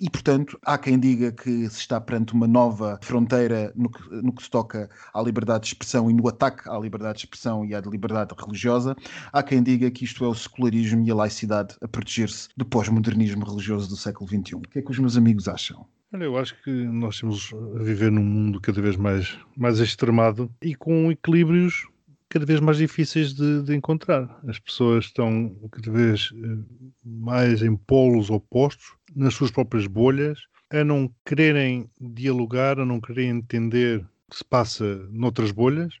[0.00, 4.32] e, portanto, há quem diga que se está perante uma nova fronteira no que, no
[4.32, 7.74] que se toca à liberdade de expressão e no ataque à liberdade de expressão e
[7.74, 8.96] à liberdade religiosa.
[9.32, 13.44] Há quem diga que isto é o secularismo e a laicidade a proteger-se do pós-modernismo
[13.44, 14.54] religioso do século XXI.
[14.56, 15.86] O que é que os meus amigos acham?
[16.12, 20.50] Olha, eu acho que nós temos a viver num mundo cada vez mais, mais extremado
[20.60, 21.86] e com equilíbrios
[22.32, 24.40] cada vez mais difíceis de, de, encontrar.
[24.48, 26.64] As pessoas estão cada vez eh,
[27.04, 30.40] mais em polos opostos, nas suas próprias bolhas,
[30.70, 35.92] a não quererem dialogar, a não quererem entender o que se passa noutras bolhas,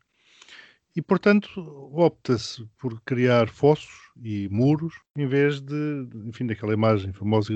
[0.96, 1.50] e portanto
[1.92, 3.92] opta-se por criar fossos
[4.22, 7.52] e muros em vez de, enfim, daquela imagem famosa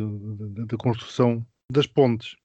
[0.66, 2.36] da construção das pontes.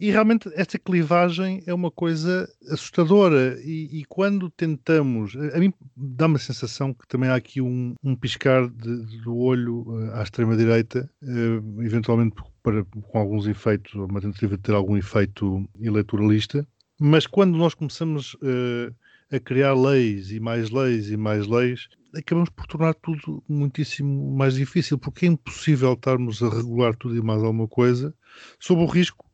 [0.00, 3.60] E realmente esta clivagem é uma coisa assustadora.
[3.62, 8.16] E, e quando tentamos, a mim dá-me a sensação que também há aqui um, um
[8.16, 14.56] piscar de, do olho uh, à extrema-direita, uh, eventualmente para, com alguns efeitos, uma tentativa
[14.56, 16.66] de ter algum efeito eleitoralista.
[16.98, 18.94] Mas quando nós começamos uh,
[19.30, 24.54] a criar leis e mais leis e mais leis, acabamos por tornar tudo muitíssimo mais
[24.54, 28.14] difícil, porque é impossível estarmos a regular tudo e mais alguma coisa
[28.58, 29.29] sob o risco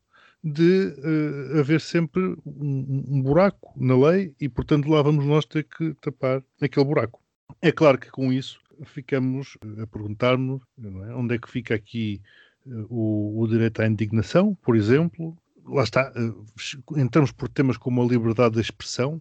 [0.46, 5.64] de uh, haver sempre um, um, buraco na lei e, portanto, lá vamos nós ter
[5.64, 7.20] que tapar aquele buraco.
[7.60, 11.14] É claro que com isso ficamos a perguntar-nos é?
[11.14, 12.22] onde é que fica aqui
[12.88, 16.12] o, o direito à indignação, por exemplo, lá está,
[16.96, 19.20] entramos por temas como a liberdade de expressão,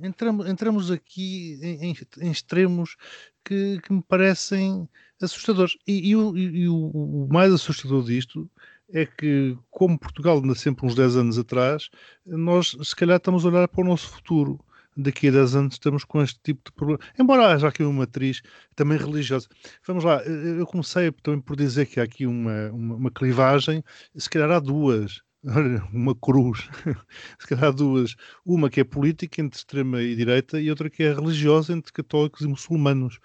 [0.00, 2.96] entramos, entramos aqui em, em, em extremos
[3.44, 4.88] que, que, me parecem
[5.20, 5.76] assustadores.
[5.86, 8.50] E, e, o, e, o, mais assustador disto
[8.92, 11.88] é que, como Portugal anda sempre uns 10 anos atrás,
[12.26, 14.60] nós se calhar estamos a olhar para o nosso futuro.
[14.94, 17.00] Daqui a 10 anos estamos com este tipo de problema.
[17.18, 18.42] Embora haja aqui uma matriz
[18.76, 19.48] também religiosa.
[19.86, 23.82] Vamos lá, eu comecei também por dizer que há aqui uma, uma, uma clivagem,
[24.14, 25.22] se calhar há duas
[25.92, 26.68] uma cruz,
[27.38, 28.14] se calhar duas.
[28.44, 32.42] Uma que é política entre extrema e direita e outra que é religiosa entre católicos
[32.42, 33.18] e muçulmanos.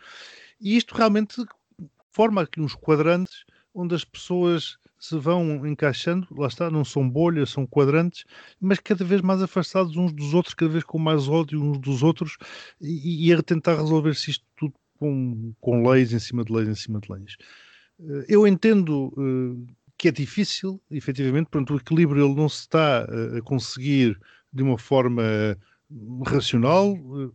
[0.60, 1.44] E isto realmente
[2.12, 7.50] forma aqui uns quadrantes onde as pessoas se vão encaixando, lá está, não são bolhas,
[7.50, 8.26] são quadrantes,
[8.60, 12.04] mas cada vez mais afastados uns dos outros, cada vez com mais ódio uns dos
[12.04, 12.38] outros,
[12.82, 16.76] e, e a tentar resolver-se isto tudo com, com leis em cima de leis em
[16.76, 17.38] cima de leis.
[18.00, 23.04] Eh, eu entendo uh, que é difícil, efetivamente, portanto, o equilíbrio ele não se está
[23.04, 24.20] a conseguir
[24.52, 25.24] de uma forma
[26.26, 27.30] racional, eh,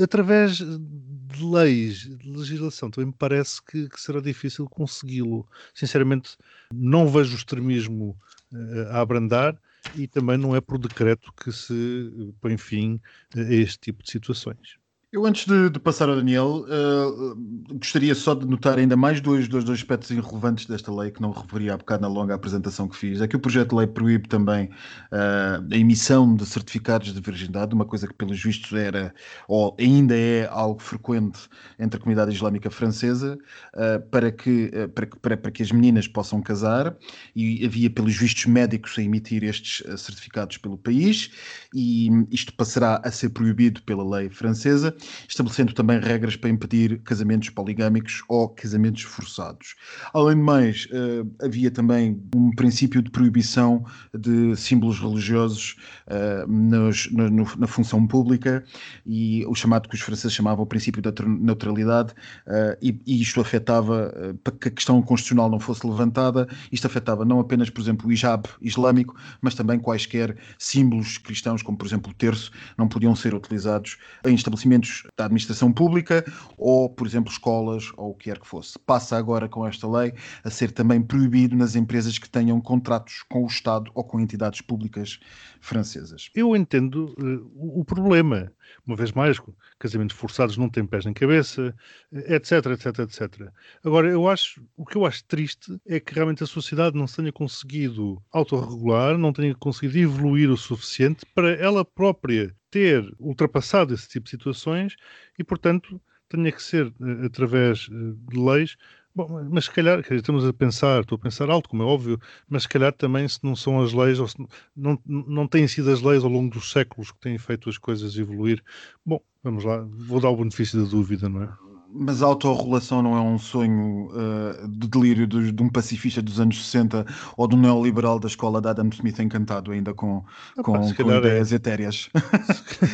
[0.00, 2.90] através de leis, de legislação.
[2.90, 5.46] Também me parece que, que será difícil consegui-lo.
[5.74, 6.36] Sinceramente,
[6.72, 8.16] não vejo o extremismo
[8.52, 9.60] uh, a abrandar
[9.94, 13.00] e também não é por decreto que se põe fim
[13.36, 14.78] a este tipo de situações.
[15.12, 17.36] Eu, antes de, de, passar ao Daniel, uh,
[17.74, 21.30] gostaria só de notar ainda mais dois, dois, dois aspectos irrelevantes desta lei que não
[21.30, 23.20] referi há bocado na longa apresentação que fiz.
[23.20, 27.72] É que o projeto de lei proíbe também uh, a emissão de certificados de virgindade,
[27.72, 29.14] uma coisa que, pelos vistos, era
[29.46, 31.38] ou ainda é algo frequente
[31.78, 33.38] entre a comunidade islâmica francesa,
[33.74, 36.96] uh, para, que, para, para, para, que as meninas possam casar,
[37.34, 41.30] e havia, pelos vistos, médicos a emitir estes certificados pelo país,
[41.72, 44.96] e isto passará a ser proibido pela lei francesa
[45.28, 49.74] estabelecendo também regras para impedir casamentos poligâmicos ou casamentos forçados.
[50.12, 53.84] Além de mais, uh, havia também um princípio de proibição
[54.16, 58.64] de símbolos religiosos uh, nos, no, no, na função pública
[59.04, 62.12] e o chamado que os franceses chamavam o princípio da neutralidade
[62.46, 67.24] uh, e, e, isto afetava, para que a questão constitucional não fosse levantada, isto afetava
[67.24, 72.10] não apenas, por exemplo, o hijab islâmico, mas também quaisquer símbolos cristãos, como por exemplo
[72.10, 74.85] o terço, não podiam ser utilizados em estabelecimentos
[75.16, 76.24] da administração pública
[76.56, 78.78] ou, por exemplo, escolas ou o que quer que fosse.
[78.78, 83.44] Passa agora com esta lei a ser também proibido nas empresas que tenham contratos com
[83.44, 85.18] o Estado ou com entidades públicas
[85.60, 86.30] francesas.
[86.34, 88.52] Eu entendo uh, o problema.
[88.86, 89.40] Uma vez mais,
[89.78, 91.74] casamentos forçados não têm pés nem cabeça,
[92.12, 93.50] etc, etc, etc.
[93.84, 97.32] Agora, eu acho, o que eu acho triste é que realmente a sociedade não tenha
[97.32, 104.24] conseguido autorregular, não tenha conseguido evoluir o suficiente para ela própria ter ultrapassado esse tipo
[104.24, 104.96] de situações
[105.38, 108.76] e, portanto, tenha que ser uh, através uh, de leis.
[109.14, 112.64] Bom, mas se calhar, estamos a pensar, estou a pensar alto, como é óbvio, mas
[112.64, 114.36] se calhar também se não são as leis, ou se
[114.76, 118.18] não, não têm sido as leis ao longo dos séculos que têm feito as coisas
[118.18, 118.62] evoluir.
[119.06, 121.65] Bom, vamos lá, vou dar o benefício da dúvida, não é?
[121.98, 126.38] Mas a autorregulação não é um sonho uh, de delírio de, de, um pacifista dos
[126.38, 127.06] anos 60
[127.36, 130.22] ou de um neoliberal da escola de Adam Smith encantado ainda com,
[130.62, 131.18] com, com é.
[131.18, 131.56] ideias é.
[131.56, 132.10] etéreas.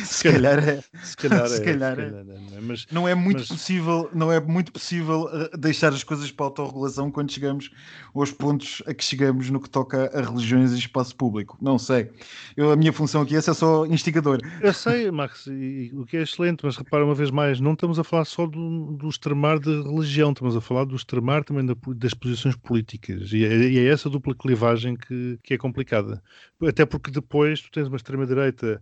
[0.05, 0.83] Se, calhar é.
[1.03, 1.47] Se calhar é.
[1.47, 2.03] Se calhar é.
[2.03, 2.61] é.
[2.61, 3.47] Mas, não é muito mas...
[3.47, 7.69] possível, não é muito possível uh, deixar as coisas para a autorregulação quando chegamos
[8.15, 11.57] aos pontos a que chegamos no que toca a religiões e espaço público.
[11.61, 12.09] Não sei.
[12.55, 14.39] Eu, a minha função aqui é ser só instigador.
[14.61, 17.99] Eu sei, Max, e, o que é excelente, mas repara uma vez mais, não estamos
[17.99, 21.75] a falar só do do extremar de religião, estamos a falar do extremar também da,
[21.95, 23.31] das posições políticas.
[23.33, 26.21] E é, e é, essa dupla clivagem que, que é complicada.
[26.61, 28.81] Até porque depois tu tens uma extrema-direita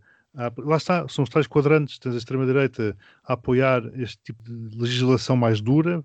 [0.58, 5.36] lá está, são os tais quadrantes, tens a extrema-direita a apoiar este tipo de legislação
[5.36, 6.04] mais dura,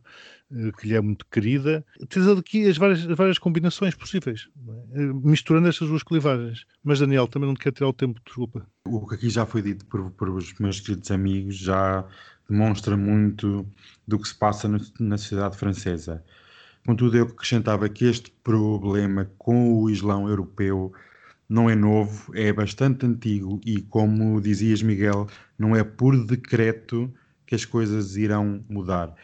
[0.50, 1.84] eh, que lhe é muito querida.
[2.08, 4.48] Tens aqui as várias, as várias combinações possíveis,
[4.92, 5.00] é?
[5.00, 6.66] misturando estas duas clivagens.
[6.82, 8.66] Mas Daniel, também não te quero tirar o tempo, desculpa.
[8.84, 12.04] O que aqui já foi dito por, por os meus queridos amigos já
[12.48, 13.66] demonstra muito
[14.06, 16.24] do que se passa no, na sociedade francesa.
[16.86, 20.92] Contudo, eu acrescentava que este problema com o Islão europeu
[21.48, 25.28] não é novo, é bastante antigo e, como dizias, Miguel,
[25.58, 27.12] não é por decreto
[27.44, 29.14] que as coisas irão mudar.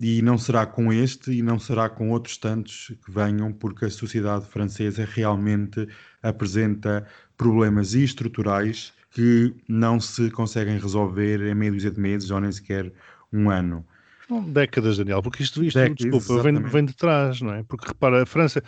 [0.00, 3.90] E não será com este e não será com outros tantos que venham, porque a
[3.90, 5.88] sociedade francesa realmente
[6.22, 12.92] apresenta problemas estruturais que não se conseguem resolver em dúzia de meses ou nem sequer
[13.32, 13.84] um ano.
[14.48, 17.62] décadas, Daniel, porque isto, isto desculpa, vem, vem, de trás, não é?
[17.62, 18.62] Porque repara, a França,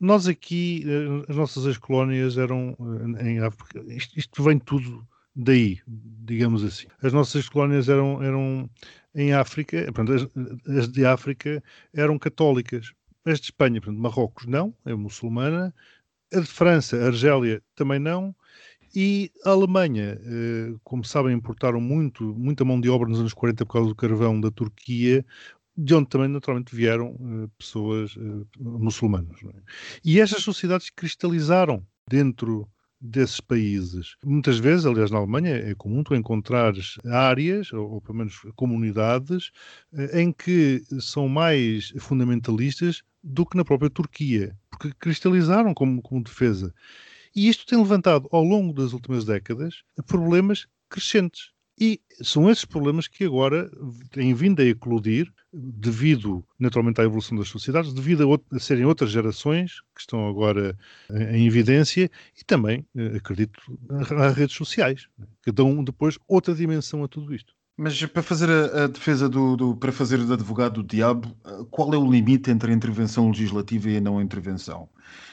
[0.00, 2.76] nós aqui, eh, as nossas ex-colónias eram
[3.18, 6.86] eh, em África, isto, isto, vem tudo daí, digamos assim.
[7.02, 8.70] As nossas colónias eram, eram
[9.14, 11.62] em África, portanto, as, as, de África
[11.92, 12.92] eram católicas.
[13.24, 15.74] As de Espanha, portanto, Marrocos não, é muçulmana.
[16.34, 18.34] A de França, a Argélia também não.
[18.94, 23.64] E a Alemanha, eh, como sabem, importaram muito, muita mão de obra nos anos 40
[23.64, 25.24] por causa do carvão da Turquia,
[25.76, 29.38] de onde também naturalmente vieram uh, pessoas uh, muçulmanas.
[29.42, 29.62] É?
[30.04, 32.68] E estas sociedades cristalizaram dentro
[33.00, 34.16] desses países.
[34.24, 39.50] Muitas vezes, aliás, na Alemanha é comum tu encontrares áreas, ou, ou pelo menos comunidades,
[40.12, 46.72] em que são mais fundamentalistas do que na própria Turquia, porque cristalizaram como, como defesa.
[47.34, 51.50] E isto tem levantado, ao longo das últimas décadas, problemas crescentes.
[51.80, 53.70] E são esses problemas que agora
[54.10, 58.84] têm vindo a eclodir, devido naturalmente à evolução das sociedades, devido a, outra, a serem
[58.84, 60.78] outras gerações que estão agora
[61.32, 63.60] em evidência e também, eh, acredito,
[63.90, 65.08] às redes sociais,
[65.42, 67.54] que dão depois outra dimensão a tudo isto.
[67.76, 71.64] Mas para fazer a, a defesa do, do, para fazer de advogado do diabo, eh,
[71.70, 74.88] qual é o limite entre a intervenção legislativa e a não intervenção?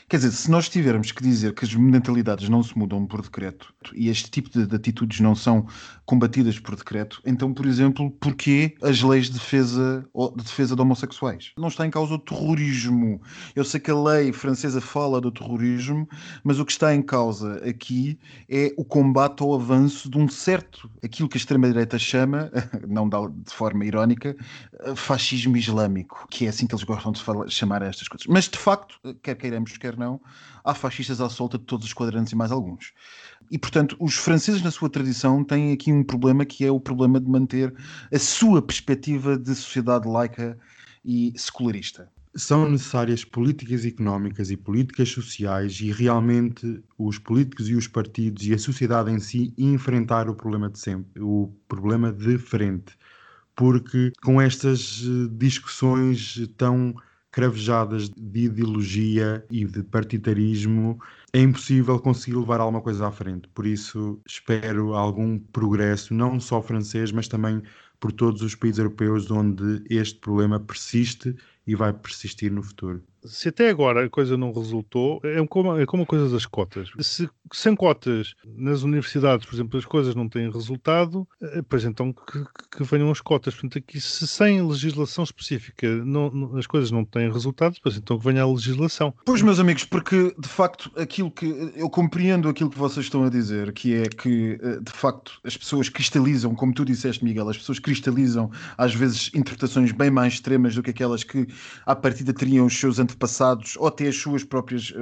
[0.09, 3.71] Quer dizer, se nós tivermos que dizer que as mentalidades não se mudam por decreto
[3.93, 5.67] e este tipo de, de atitudes não são
[6.03, 10.03] combatidas por decreto, então, por exemplo, porquê as leis de defesa,
[10.35, 11.51] de defesa de homossexuais?
[11.55, 13.21] Não está em causa o terrorismo.
[13.55, 16.09] Eu sei que a lei francesa fala do terrorismo,
[16.43, 18.17] mas o que está em causa aqui
[18.49, 22.51] é o combate ao avanço de um certo, aquilo que a extrema-direita chama,
[22.89, 24.35] não de forma irónica,
[24.95, 28.25] fascismo islâmico, que é assim que eles gostam de falar, chamar estas coisas.
[28.25, 30.19] Mas, de facto, quer queiramos, quer não,
[30.63, 32.93] há fascistas à solta de todos os quadrantes e mais alguns.
[33.51, 37.19] E, portanto, os franceses, na sua tradição, têm aqui um problema que é o problema
[37.19, 37.73] de manter
[38.13, 40.57] a sua perspectiva de sociedade laica
[41.03, 42.09] e secularista.
[42.35, 48.53] São necessárias políticas económicas e políticas sociais e realmente os políticos e os partidos e
[48.53, 52.95] a sociedade em si enfrentar o problema de sempre, o problema de frente.
[53.55, 56.95] Porque com estas eh, discussões tão
[57.31, 60.99] cravejadas de ideologia e de partidarismo,
[61.31, 63.47] é impossível conseguir levar alguma coisa à frente.
[63.49, 67.61] Por isso, espero algum progresso, não só francês, mas também
[67.99, 71.35] por todos os países europeus onde este problema persiste
[71.67, 75.85] e vai persistir no futuro se até agora a coisa não resultou, é como, é
[75.85, 76.89] como a coisa das cotas.
[76.99, 82.13] Se sem cotas nas universidades, por exemplo, as coisas não têm resultado, eh, pois então
[82.13, 83.53] que, que venham as cotas.
[83.53, 88.17] Portanto, aqui se sem legislação específica não, não, as coisas não têm resultado, pois então
[88.17, 89.13] que venha a legislação.
[89.25, 93.29] Pois, meus amigos, porque de facto aquilo que eu compreendo aquilo que vocês estão a
[93.29, 97.57] dizer, que é que eh, de facto as pessoas cristalizam, como tu disseste, Miguel, as
[97.57, 101.47] pessoas cristalizam às vezes interpretações bem mais extremas do que aquelas que
[101.85, 104.93] à partida teriam os seus antepassados ou até as suas próprias,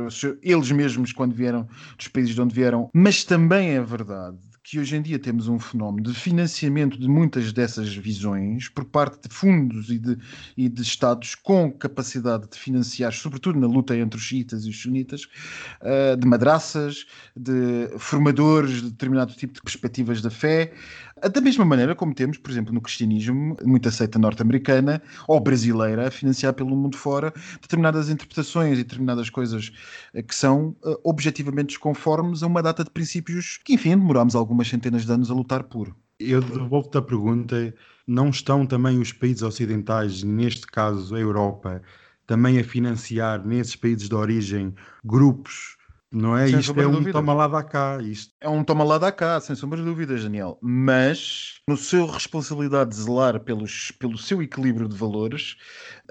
[0.41, 4.37] eles mesmos quando vieram dos países de onde vieram, mas também é verdade
[4.69, 9.17] que hoje em dia temos um fenómeno de financiamento de muitas dessas visões por parte
[9.25, 10.17] de fundos e de,
[10.57, 14.81] e de Estados com capacidade de financiar, sobretudo na luta entre os xiitas e os
[14.81, 15.21] sunitas,
[15.81, 20.73] uh, de madraças, de formadores de determinado tipo de perspectivas da fé,
[21.21, 26.11] da mesma maneira como temos, por exemplo, no cristianismo, muita seita norte-americana ou brasileira a
[26.11, 29.71] financiar pelo mundo fora determinadas interpretações e determinadas coisas
[30.13, 34.67] eh, que são uh, objetivamente desconformes a uma data de princípios que, enfim, demorámos algumas
[34.67, 35.95] centenas de anos a lutar por.
[36.19, 37.73] Eu devolvo-te a pergunta:
[38.05, 41.81] não estão também os países ocidentais, neste caso a Europa,
[42.25, 45.76] também a financiar nesses países de origem grupos
[46.11, 46.47] não é?
[46.47, 47.99] Sem Isto é um toma lá da cá.
[48.01, 48.33] Isto...
[48.39, 50.57] É um toma lá da cá, sem sombras de dúvidas, Daniel.
[50.61, 55.57] Mas, no seu responsabilidade de zelar pelos, pelo seu equilíbrio de valores,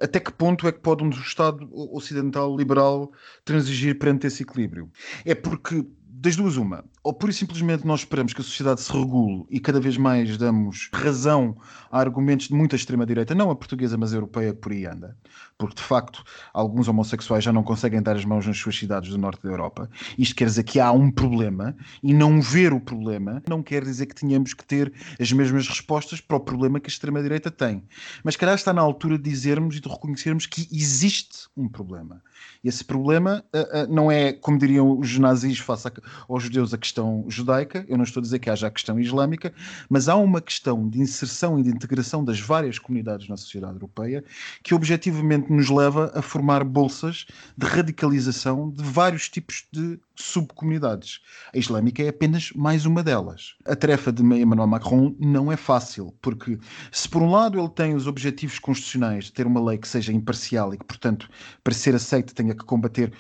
[0.01, 3.11] até que ponto é que pode um Estado ocidental liberal
[3.45, 4.91] transigir perante esse equilíbrio?
[5.25, 5.87] É porque
[6.19, 6.85] das duas, uma.
[7.07, 10.37] Ou pura e simplesmente nós esperamos que a sociedade se regule e cada vez mais
[10.37, 11.57] damos razão
[11.89, 15.17] a argumentos de muita extrema-direita, não a portuguesa, mas a europeia, por aí anda.
[15.57, 19.19] Porque, de facto, alguns homossexuais já não conseguem dar as mãos nas suas cidades do
[19.19, 19.89] norte da Europa.
[20.19, 24.07] Isto quer dizer que há um problema e não ver o problema não quer dizer
[24.07, 27.85] que tenhamos que ter as mesmas respostas para o problema que a extrema-direita tem.
[28.25, 32.21] Mas, calhar, está na altura de dizermos e de reconhecermos que existe um problema.
[32.65, 35.93] E esse problema uh, uh, não é, como diriam os nazis face a,
[36.29, 36.96] aos judeus, a questão
[37.29, 39.53] judaica, eu não estou a dizer que haja a questão islâmica,
[39.89, 44.25] mas há uma questão de inserção e de integração das várias comunidades na sociedade europeia
[44.63, 47.27] que objetivamente nos leva a formar bolsas
[47.57, 51.21] de radicalização de vários tipos de subcomunidades.
[51.55, 53.55] A islâmica é apenas mais uma delas.
[53.65, 56.59] A tarefa de Emmanuel Macron não é fácil, porque
[56.91, 60.13] se por um lado ele tem os objetivos constitucionais de ter uma lei que seja
[60.13, 61.29] imparcial e que, portanto,
[61.63, 63.13] para ser aceita tenha que combater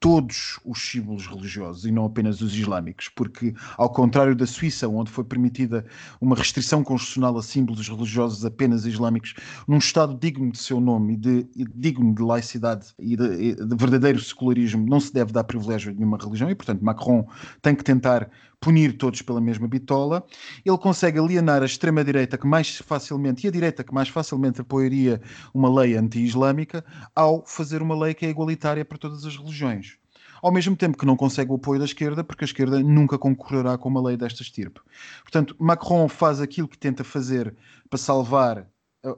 [0.00, 5.10] todos os símbolos religiosos e não apenas os islâmicos, porque, ao contrário da Suíça, onde
[5.10, 5.86] foi permitida
[6.20, 9.34] uma restrição constitucional a símbolos religiosos apenas islâmicos,
[9.66, 13.54] num Estado digno de seu nome e, de, e digno de laicidade e de, e
[13.54, 17.26] de verdadeiro secularismo, não se deve dar privilégio a nenhuma religião e, portanto, Macron
[17.62, 18.30] tem que tentar
[18.64, 20.24] punir todos pela mesma bitola.
[20.64, 25.20] Ele consegue alienar a extrema-direita que mais facilmente e a direita que mais facilmente apoiaria
[25.52, 26.82] uma lei anti-islâmica
[27.14, 29.98] ao fazer uma lei que é igualitária para todas as religiões.
[30.42, 33.76] Ao mesmo tempo que não consegue o apoio da esquerda, porque a esquerda nunca concorrerá
[33.76, 34.80] com uma lei desta estirpe.
[35.22, 37.54] Portanto, Macron faz aquilo que tenta fazer
[37.90, 38.66] para salvar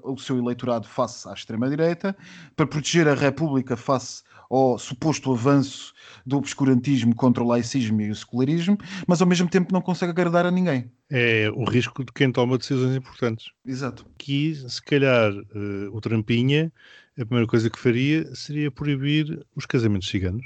[0.03, 2.17] o seu eleitorado face à extrema-direita,
[2.57, 5.93] para proteger a República face ao suposto avanço
[6.25, 10.47] do obscurantismo contra o laicismo e o secularismo, mas ao mesmo tempo não consegue agradar
[10.47, 10.91] a ninguém.
[11.11, 13.51] É o risco de quem toma decisões importantes.
[13.65, 14.07] Exato.
[14.15, 16.73] Aqui, se calhar, uh, o Trampinha,
[17.19, 20.45] a primeira coisa que faria seria proibir os casamentos ciganos.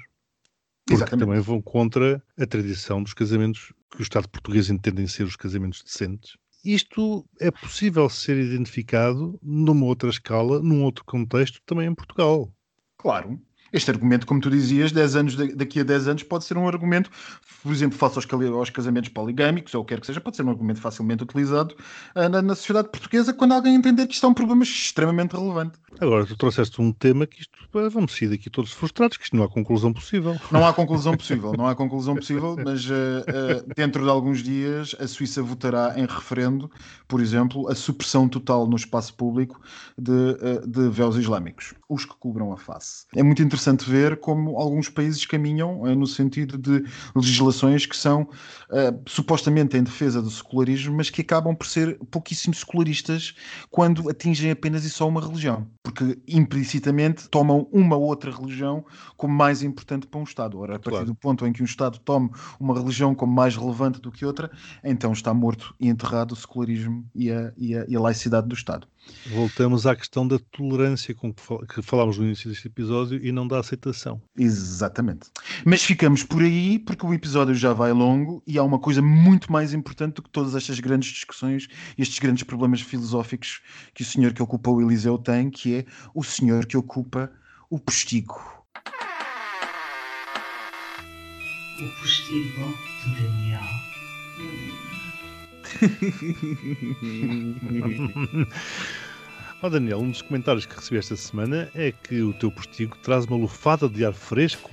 [0.84, 1.26] Porque Exatamente.
[1.26, 5.82] também vão contra a tradição dos casamentos que o Estado português entendem ser os casamentos
[5.82, 6.36] decentes.
[6.64, 12.53] Isto é possível ser identificado numa outra escala, num outro contexto, também em Portugal.
[12.98, 13.40] Claro.
[13.73, 17.09] Este argumento, como tu dizias, 10 anos, daqui a 10 anos pode ser um argumento,
[17.62, 20.43] por exemplo, face aos, aos casamentos poligâmicos, ou o que quer que seja, pode ser
[20.43, 21.77] um argumento facilmente utilizado
[22.16, 25.79] uh, na, na, sociedade portuguesa quando alguém entender que isto é um problema extremamente relevante.
[26.01, 29.45] Agora, tu trouxeste um tema que isto, vamos sair daqui todos frustrados, que isto não
[29.45, 30.37] há conclusão possível.
[30.51, 34.97] Não há conclusão possível, não há conclusão possível, mas uh, uh, dentro de alguns dias
[34.99, 36.68] a Suíça votará em referendo,
[37.07, 39.61] por exemplo, a supressão total no espaço público
[39.97, 43.07] de, de véus islâmicos, os que cobram a face.
[43.14, 46.85] É muito interessante interessante ver como alguns países caminham uh, no sentido de
[47.15, 52.55] legislações que são uh, supostamente em defesa do secularismo, mas que acabam por ser pouquíssimo
[52.55, 53.35] secularistas
[53.71, 58.85] quando atingem apenas e só uma religião, porque implicitamente tomam uma outra religião
[59.17, 60.59] como mais importante para um Estado.
[60.59, 61.07] Ora, a partir claro.
[61.07, 64.51] do ponto em que um Estado tome uma religião como mais relevante do que outra,
[64.83, 68.55] então está morto e enterrado o secularismo e a, e a, e a laicidade do
[68.55, 68.87] Estado.
[69.26, 73.59] Voltamos à questão da tolerância com que falámos no início deste episódio e não da
[73.59, 74.20] aceitação.
[74.36, 75.30] Exatamente.
[75.64, 79.53] Mas ficamos por aí porque o episódio já vai longo e há uma coisa muito
[79.53, 83.61] mais importante do que todas estas grandes discussões e estes grandes problemas filosóficos
[83.94, 85.84] que o senhor que ocupa o Eliseu tem, que é
[86.14, 87.30] o senhor que ocupa
[87.68, 88.34] o postigo.
[91.78, 92.74] O postigo
[93.05, 94.89] de Daniel.
[99.62, 102.97] Ó oh Daniel, um dos comentários que recebi esta semana é que o teu postigo
[102.99, 104.70] traz uma lufada de ar fresco,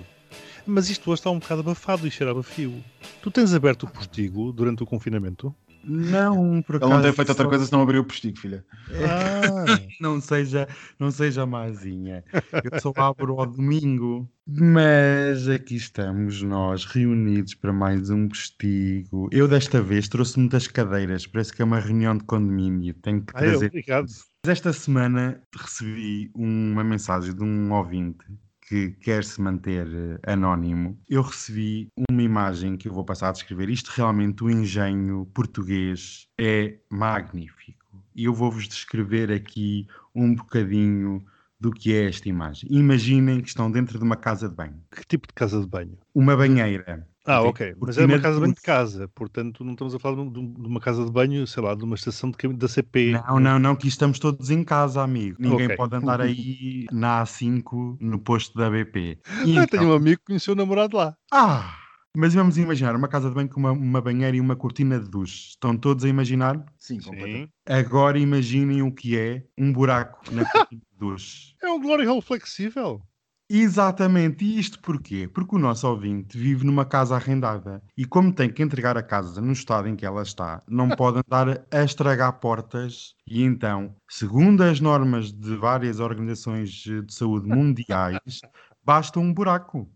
[0.66, 2.82] mas isto hoje está um bocado abafado e cheirava fio.
[3.22, 5.53] Tu tens aberto o postigo durante o confinamento?
[5.88, 6.92] Não, por acaso.
[6.92, 7.50] Ele não tem feito outra só...
[7.50, 8.66] coisa senão abrir o postigo, filha.
[8.92, 9.80] Ah.
[10.02, 10.68] não seja,
[11.00, 12.24] não seja mazinha.
[12.64, 14.30] Eu só abro ao domingo.
[14.46, 19.30] Mas aqui estamos nós reunidos para mais um postigo.
[19.32, 22.94] Eu desta vez trouxe muitas cadeiras, parece que é uma reunião de condomínio.
[22.96, 23.66] Tenho que trazer.
[23.66, 24.08] Ai, obrigado.
[24.46, 28.26] Mas esta semana recebi uma mensagem de um ouvinte
[28.68, 33.32] que quer se manter eh, anónimo, eu recebi uma imagem que eu vou passar a
[33.32, 33.70] descrever.
[33.70, 38.03] Isto realmente, o engenho português é magnífico.
[38.13, 41.24] E eu vou-vos descrever aqui um bocadinho
[41.59, 42.70] do que é esta imagem.
[42.72, 44.84] Imaginem que estão dentro de uma casa de banho.
[44.91, 45.97] Que tipo de casa de banho?
[46.13, 47.07] Uma banheira.
[47.28, 47.75] Ah, ok.
[47.78, 50.80] Mas é uma casa de banho de casa, portanto não estamos a falar de, uma
[50.80, 53.11] casa de banho, sei lá, de uma estação de, da CP.
[53.11, 55.36] Não, não, não, que estamos todos em casa, amigo.
[55.38, 55.75] Ninguém okay.
[55.75, 59.19] pode andar aí na A5 no posto da BP.
[59.43, 59.67] Eu então...
[59.67, 61.15] tenho um amigo que conheceu o namorado lá.
[61.30, 61.75] Ah!
[62.15, 65.07] Mas vamos imaginar uma casa de banho com uma, uma banheira e uma cortina de
[65.07, 65.49] duche.
[65.49, 66.65] Estão todos a imaginar?
[66.75, 67.51] Sim, completamente.
[67.63, 71.55] Agora imaginem o que é um buraco na cortina de duche.
[71.61, 73.01] É um glory hole flexível.
[73.50, 75.26] Exatamente, e isto porquê?
[75.26, 79.39] Porque o nosso ouvinte vive numa casa arrendada e, como tem que entregar a casa
[79.39, 83.16] no estado em que ela está, não pode andar a estragar portas.
[83.26, 88.41] E então, segundo as normas de várias organizações de saúde mundiais,
[88.84, 89.89] basta um buraco.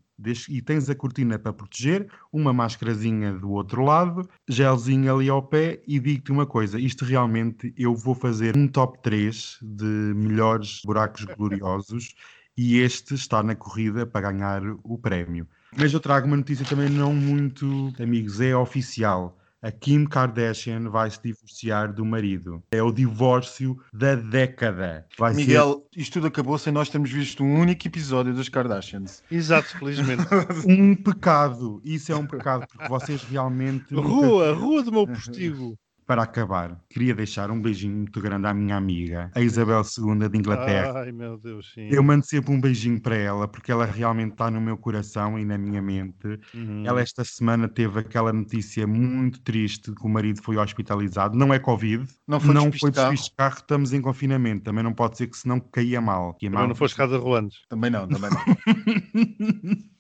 [0.47, 5.82] E tens a cortina para proteger, uma máscarazinha do outro lado, gelzinho ali ao pé.
[5.88, 9.84] E digo-te uma coisa: isto realmente eu vou fazer um top 3 de
[10.16, 12.14] melhores buracos gloriosos
[12.58, 15.47] e este está na corrida para ganhar o prémio.
[15.76, 19.38] Mas eu trago uma notícia também não muito, amigos, é oficial.
[19.64, 22.64] A Kim Kardashian vai se divorciar do marido.
[22.72, 25.06] É o divórcio da década.
[25.16, 26.02] Vai Miguel, ser...
[26.02, 29.22] isto tudo acabou sem nós termos visto um único episódio das Kardashians.
[29.30, 30.24] Exato, felizmente.
[30.68, 31.80] um pecado.
[31.86, 33.93] Isso é um pecado, porque vocês realmente.
[33.93, 35.78] Rua, rua do meu postigo.
[36.06, 40.38] Para acabar, queria deixar um beijinho muito grande à minha amiga, a Isabel II de
[40.38, 41.02] Inglaterra.
[41.02, 41.88] Ai, meu Deus, sim.
[41.89, 45.45] Eu mando sempre um beijinho para ela, porque ela realmente está no meu coração e
[45.45, 46.39] na minha mente.
[46.54, 46.84] Uhum.
[46.86, 51.38] Ela esta semana teve aquela notícia muito triste que o marido foi hospitalizado.
[51.38, 53.10] Não é Covid, Não foi não despiste foi de carro.
[53.12, 54.64] despiste de carro, estamos em confinamento.
[54.64, 56.34] Também não pode ser que senão caía mal.
[56.34, 56.68] Caía Também mal.
[56.68, 57.60] não foste casa rolantes.
[57.70, 58.41] Também não, também não.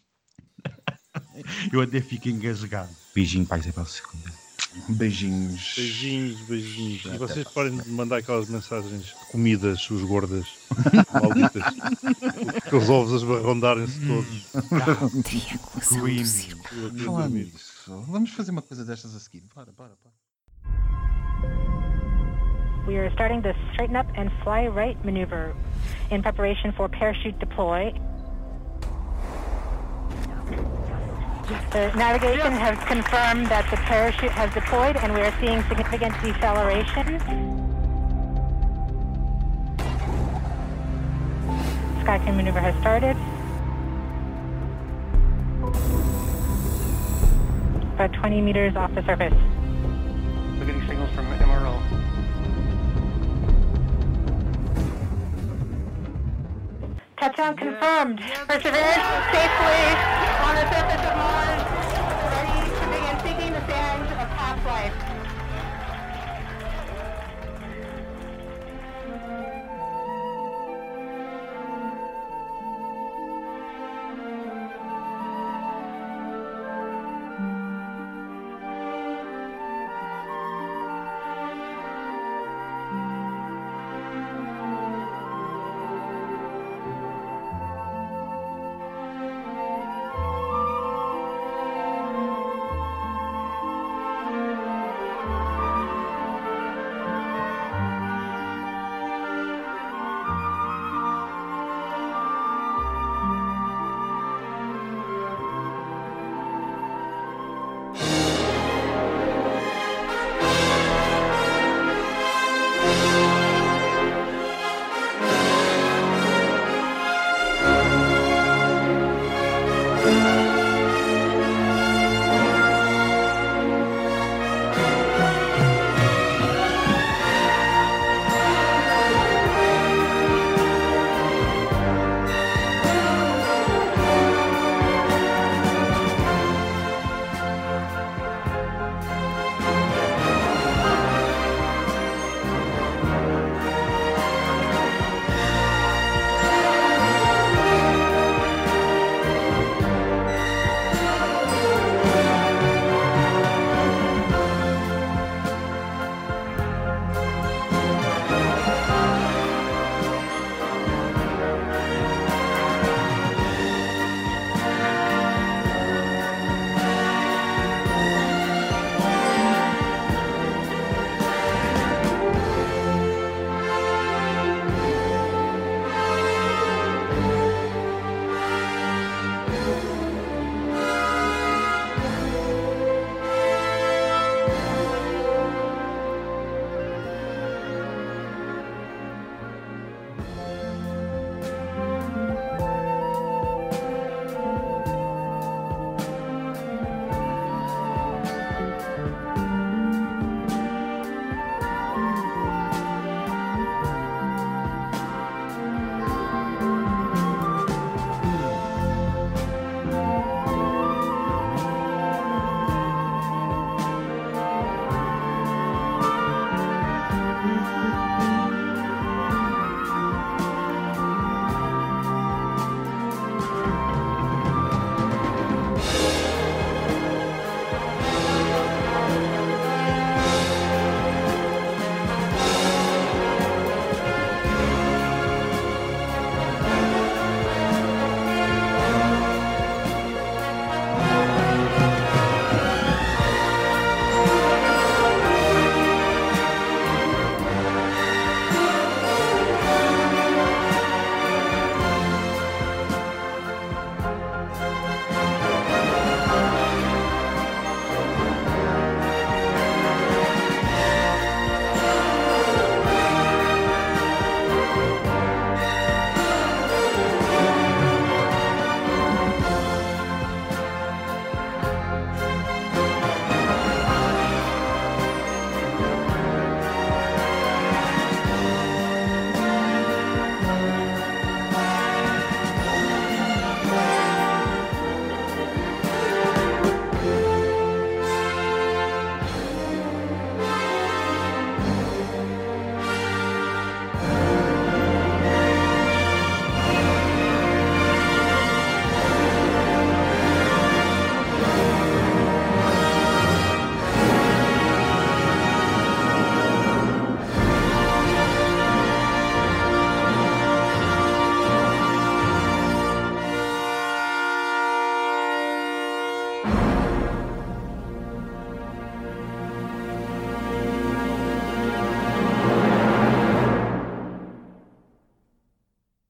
[1.71, 2.89] Eu até fico engasgado.
[3.13, 4.33] Beijinho para a Isabel II.
[4.87, 5.73] Beijinhos.
[5.75, 7.05] Beijinhos, beijinhos.
[7.05, 10.45] E vocês parem de mandar aquelas mensagens de comidas, os gordas,
[11.13, 11.63] malditas.
[12.57, 14.47] Aqueles ovos a esbarrondarem-se todos.
[18.07, 19.43] Vamos fazer uma coisa destas a seguir.
[19.53, 20.21] Bora, bora, bora.
[22.87, 25.55] We are starting the straighten up and fly right maneuver
[26.09, 27.93] in preparation for parachute deploy.
[31.71, 37.19] The navigation has confirmed that the parachute has deployed and we are seeing significant deceleration.
[42.03, 43.17] Skycam maneuver has started.
[47.95, 49.33] About 20 meters off the surface.
[50.57, 51.81] We're getting signals from MRO.
[57.17, 58.19] Touchdown confirmed.
[58.47, 60.20] Perseverance safely
[60.69, 61.50] surface of Mars.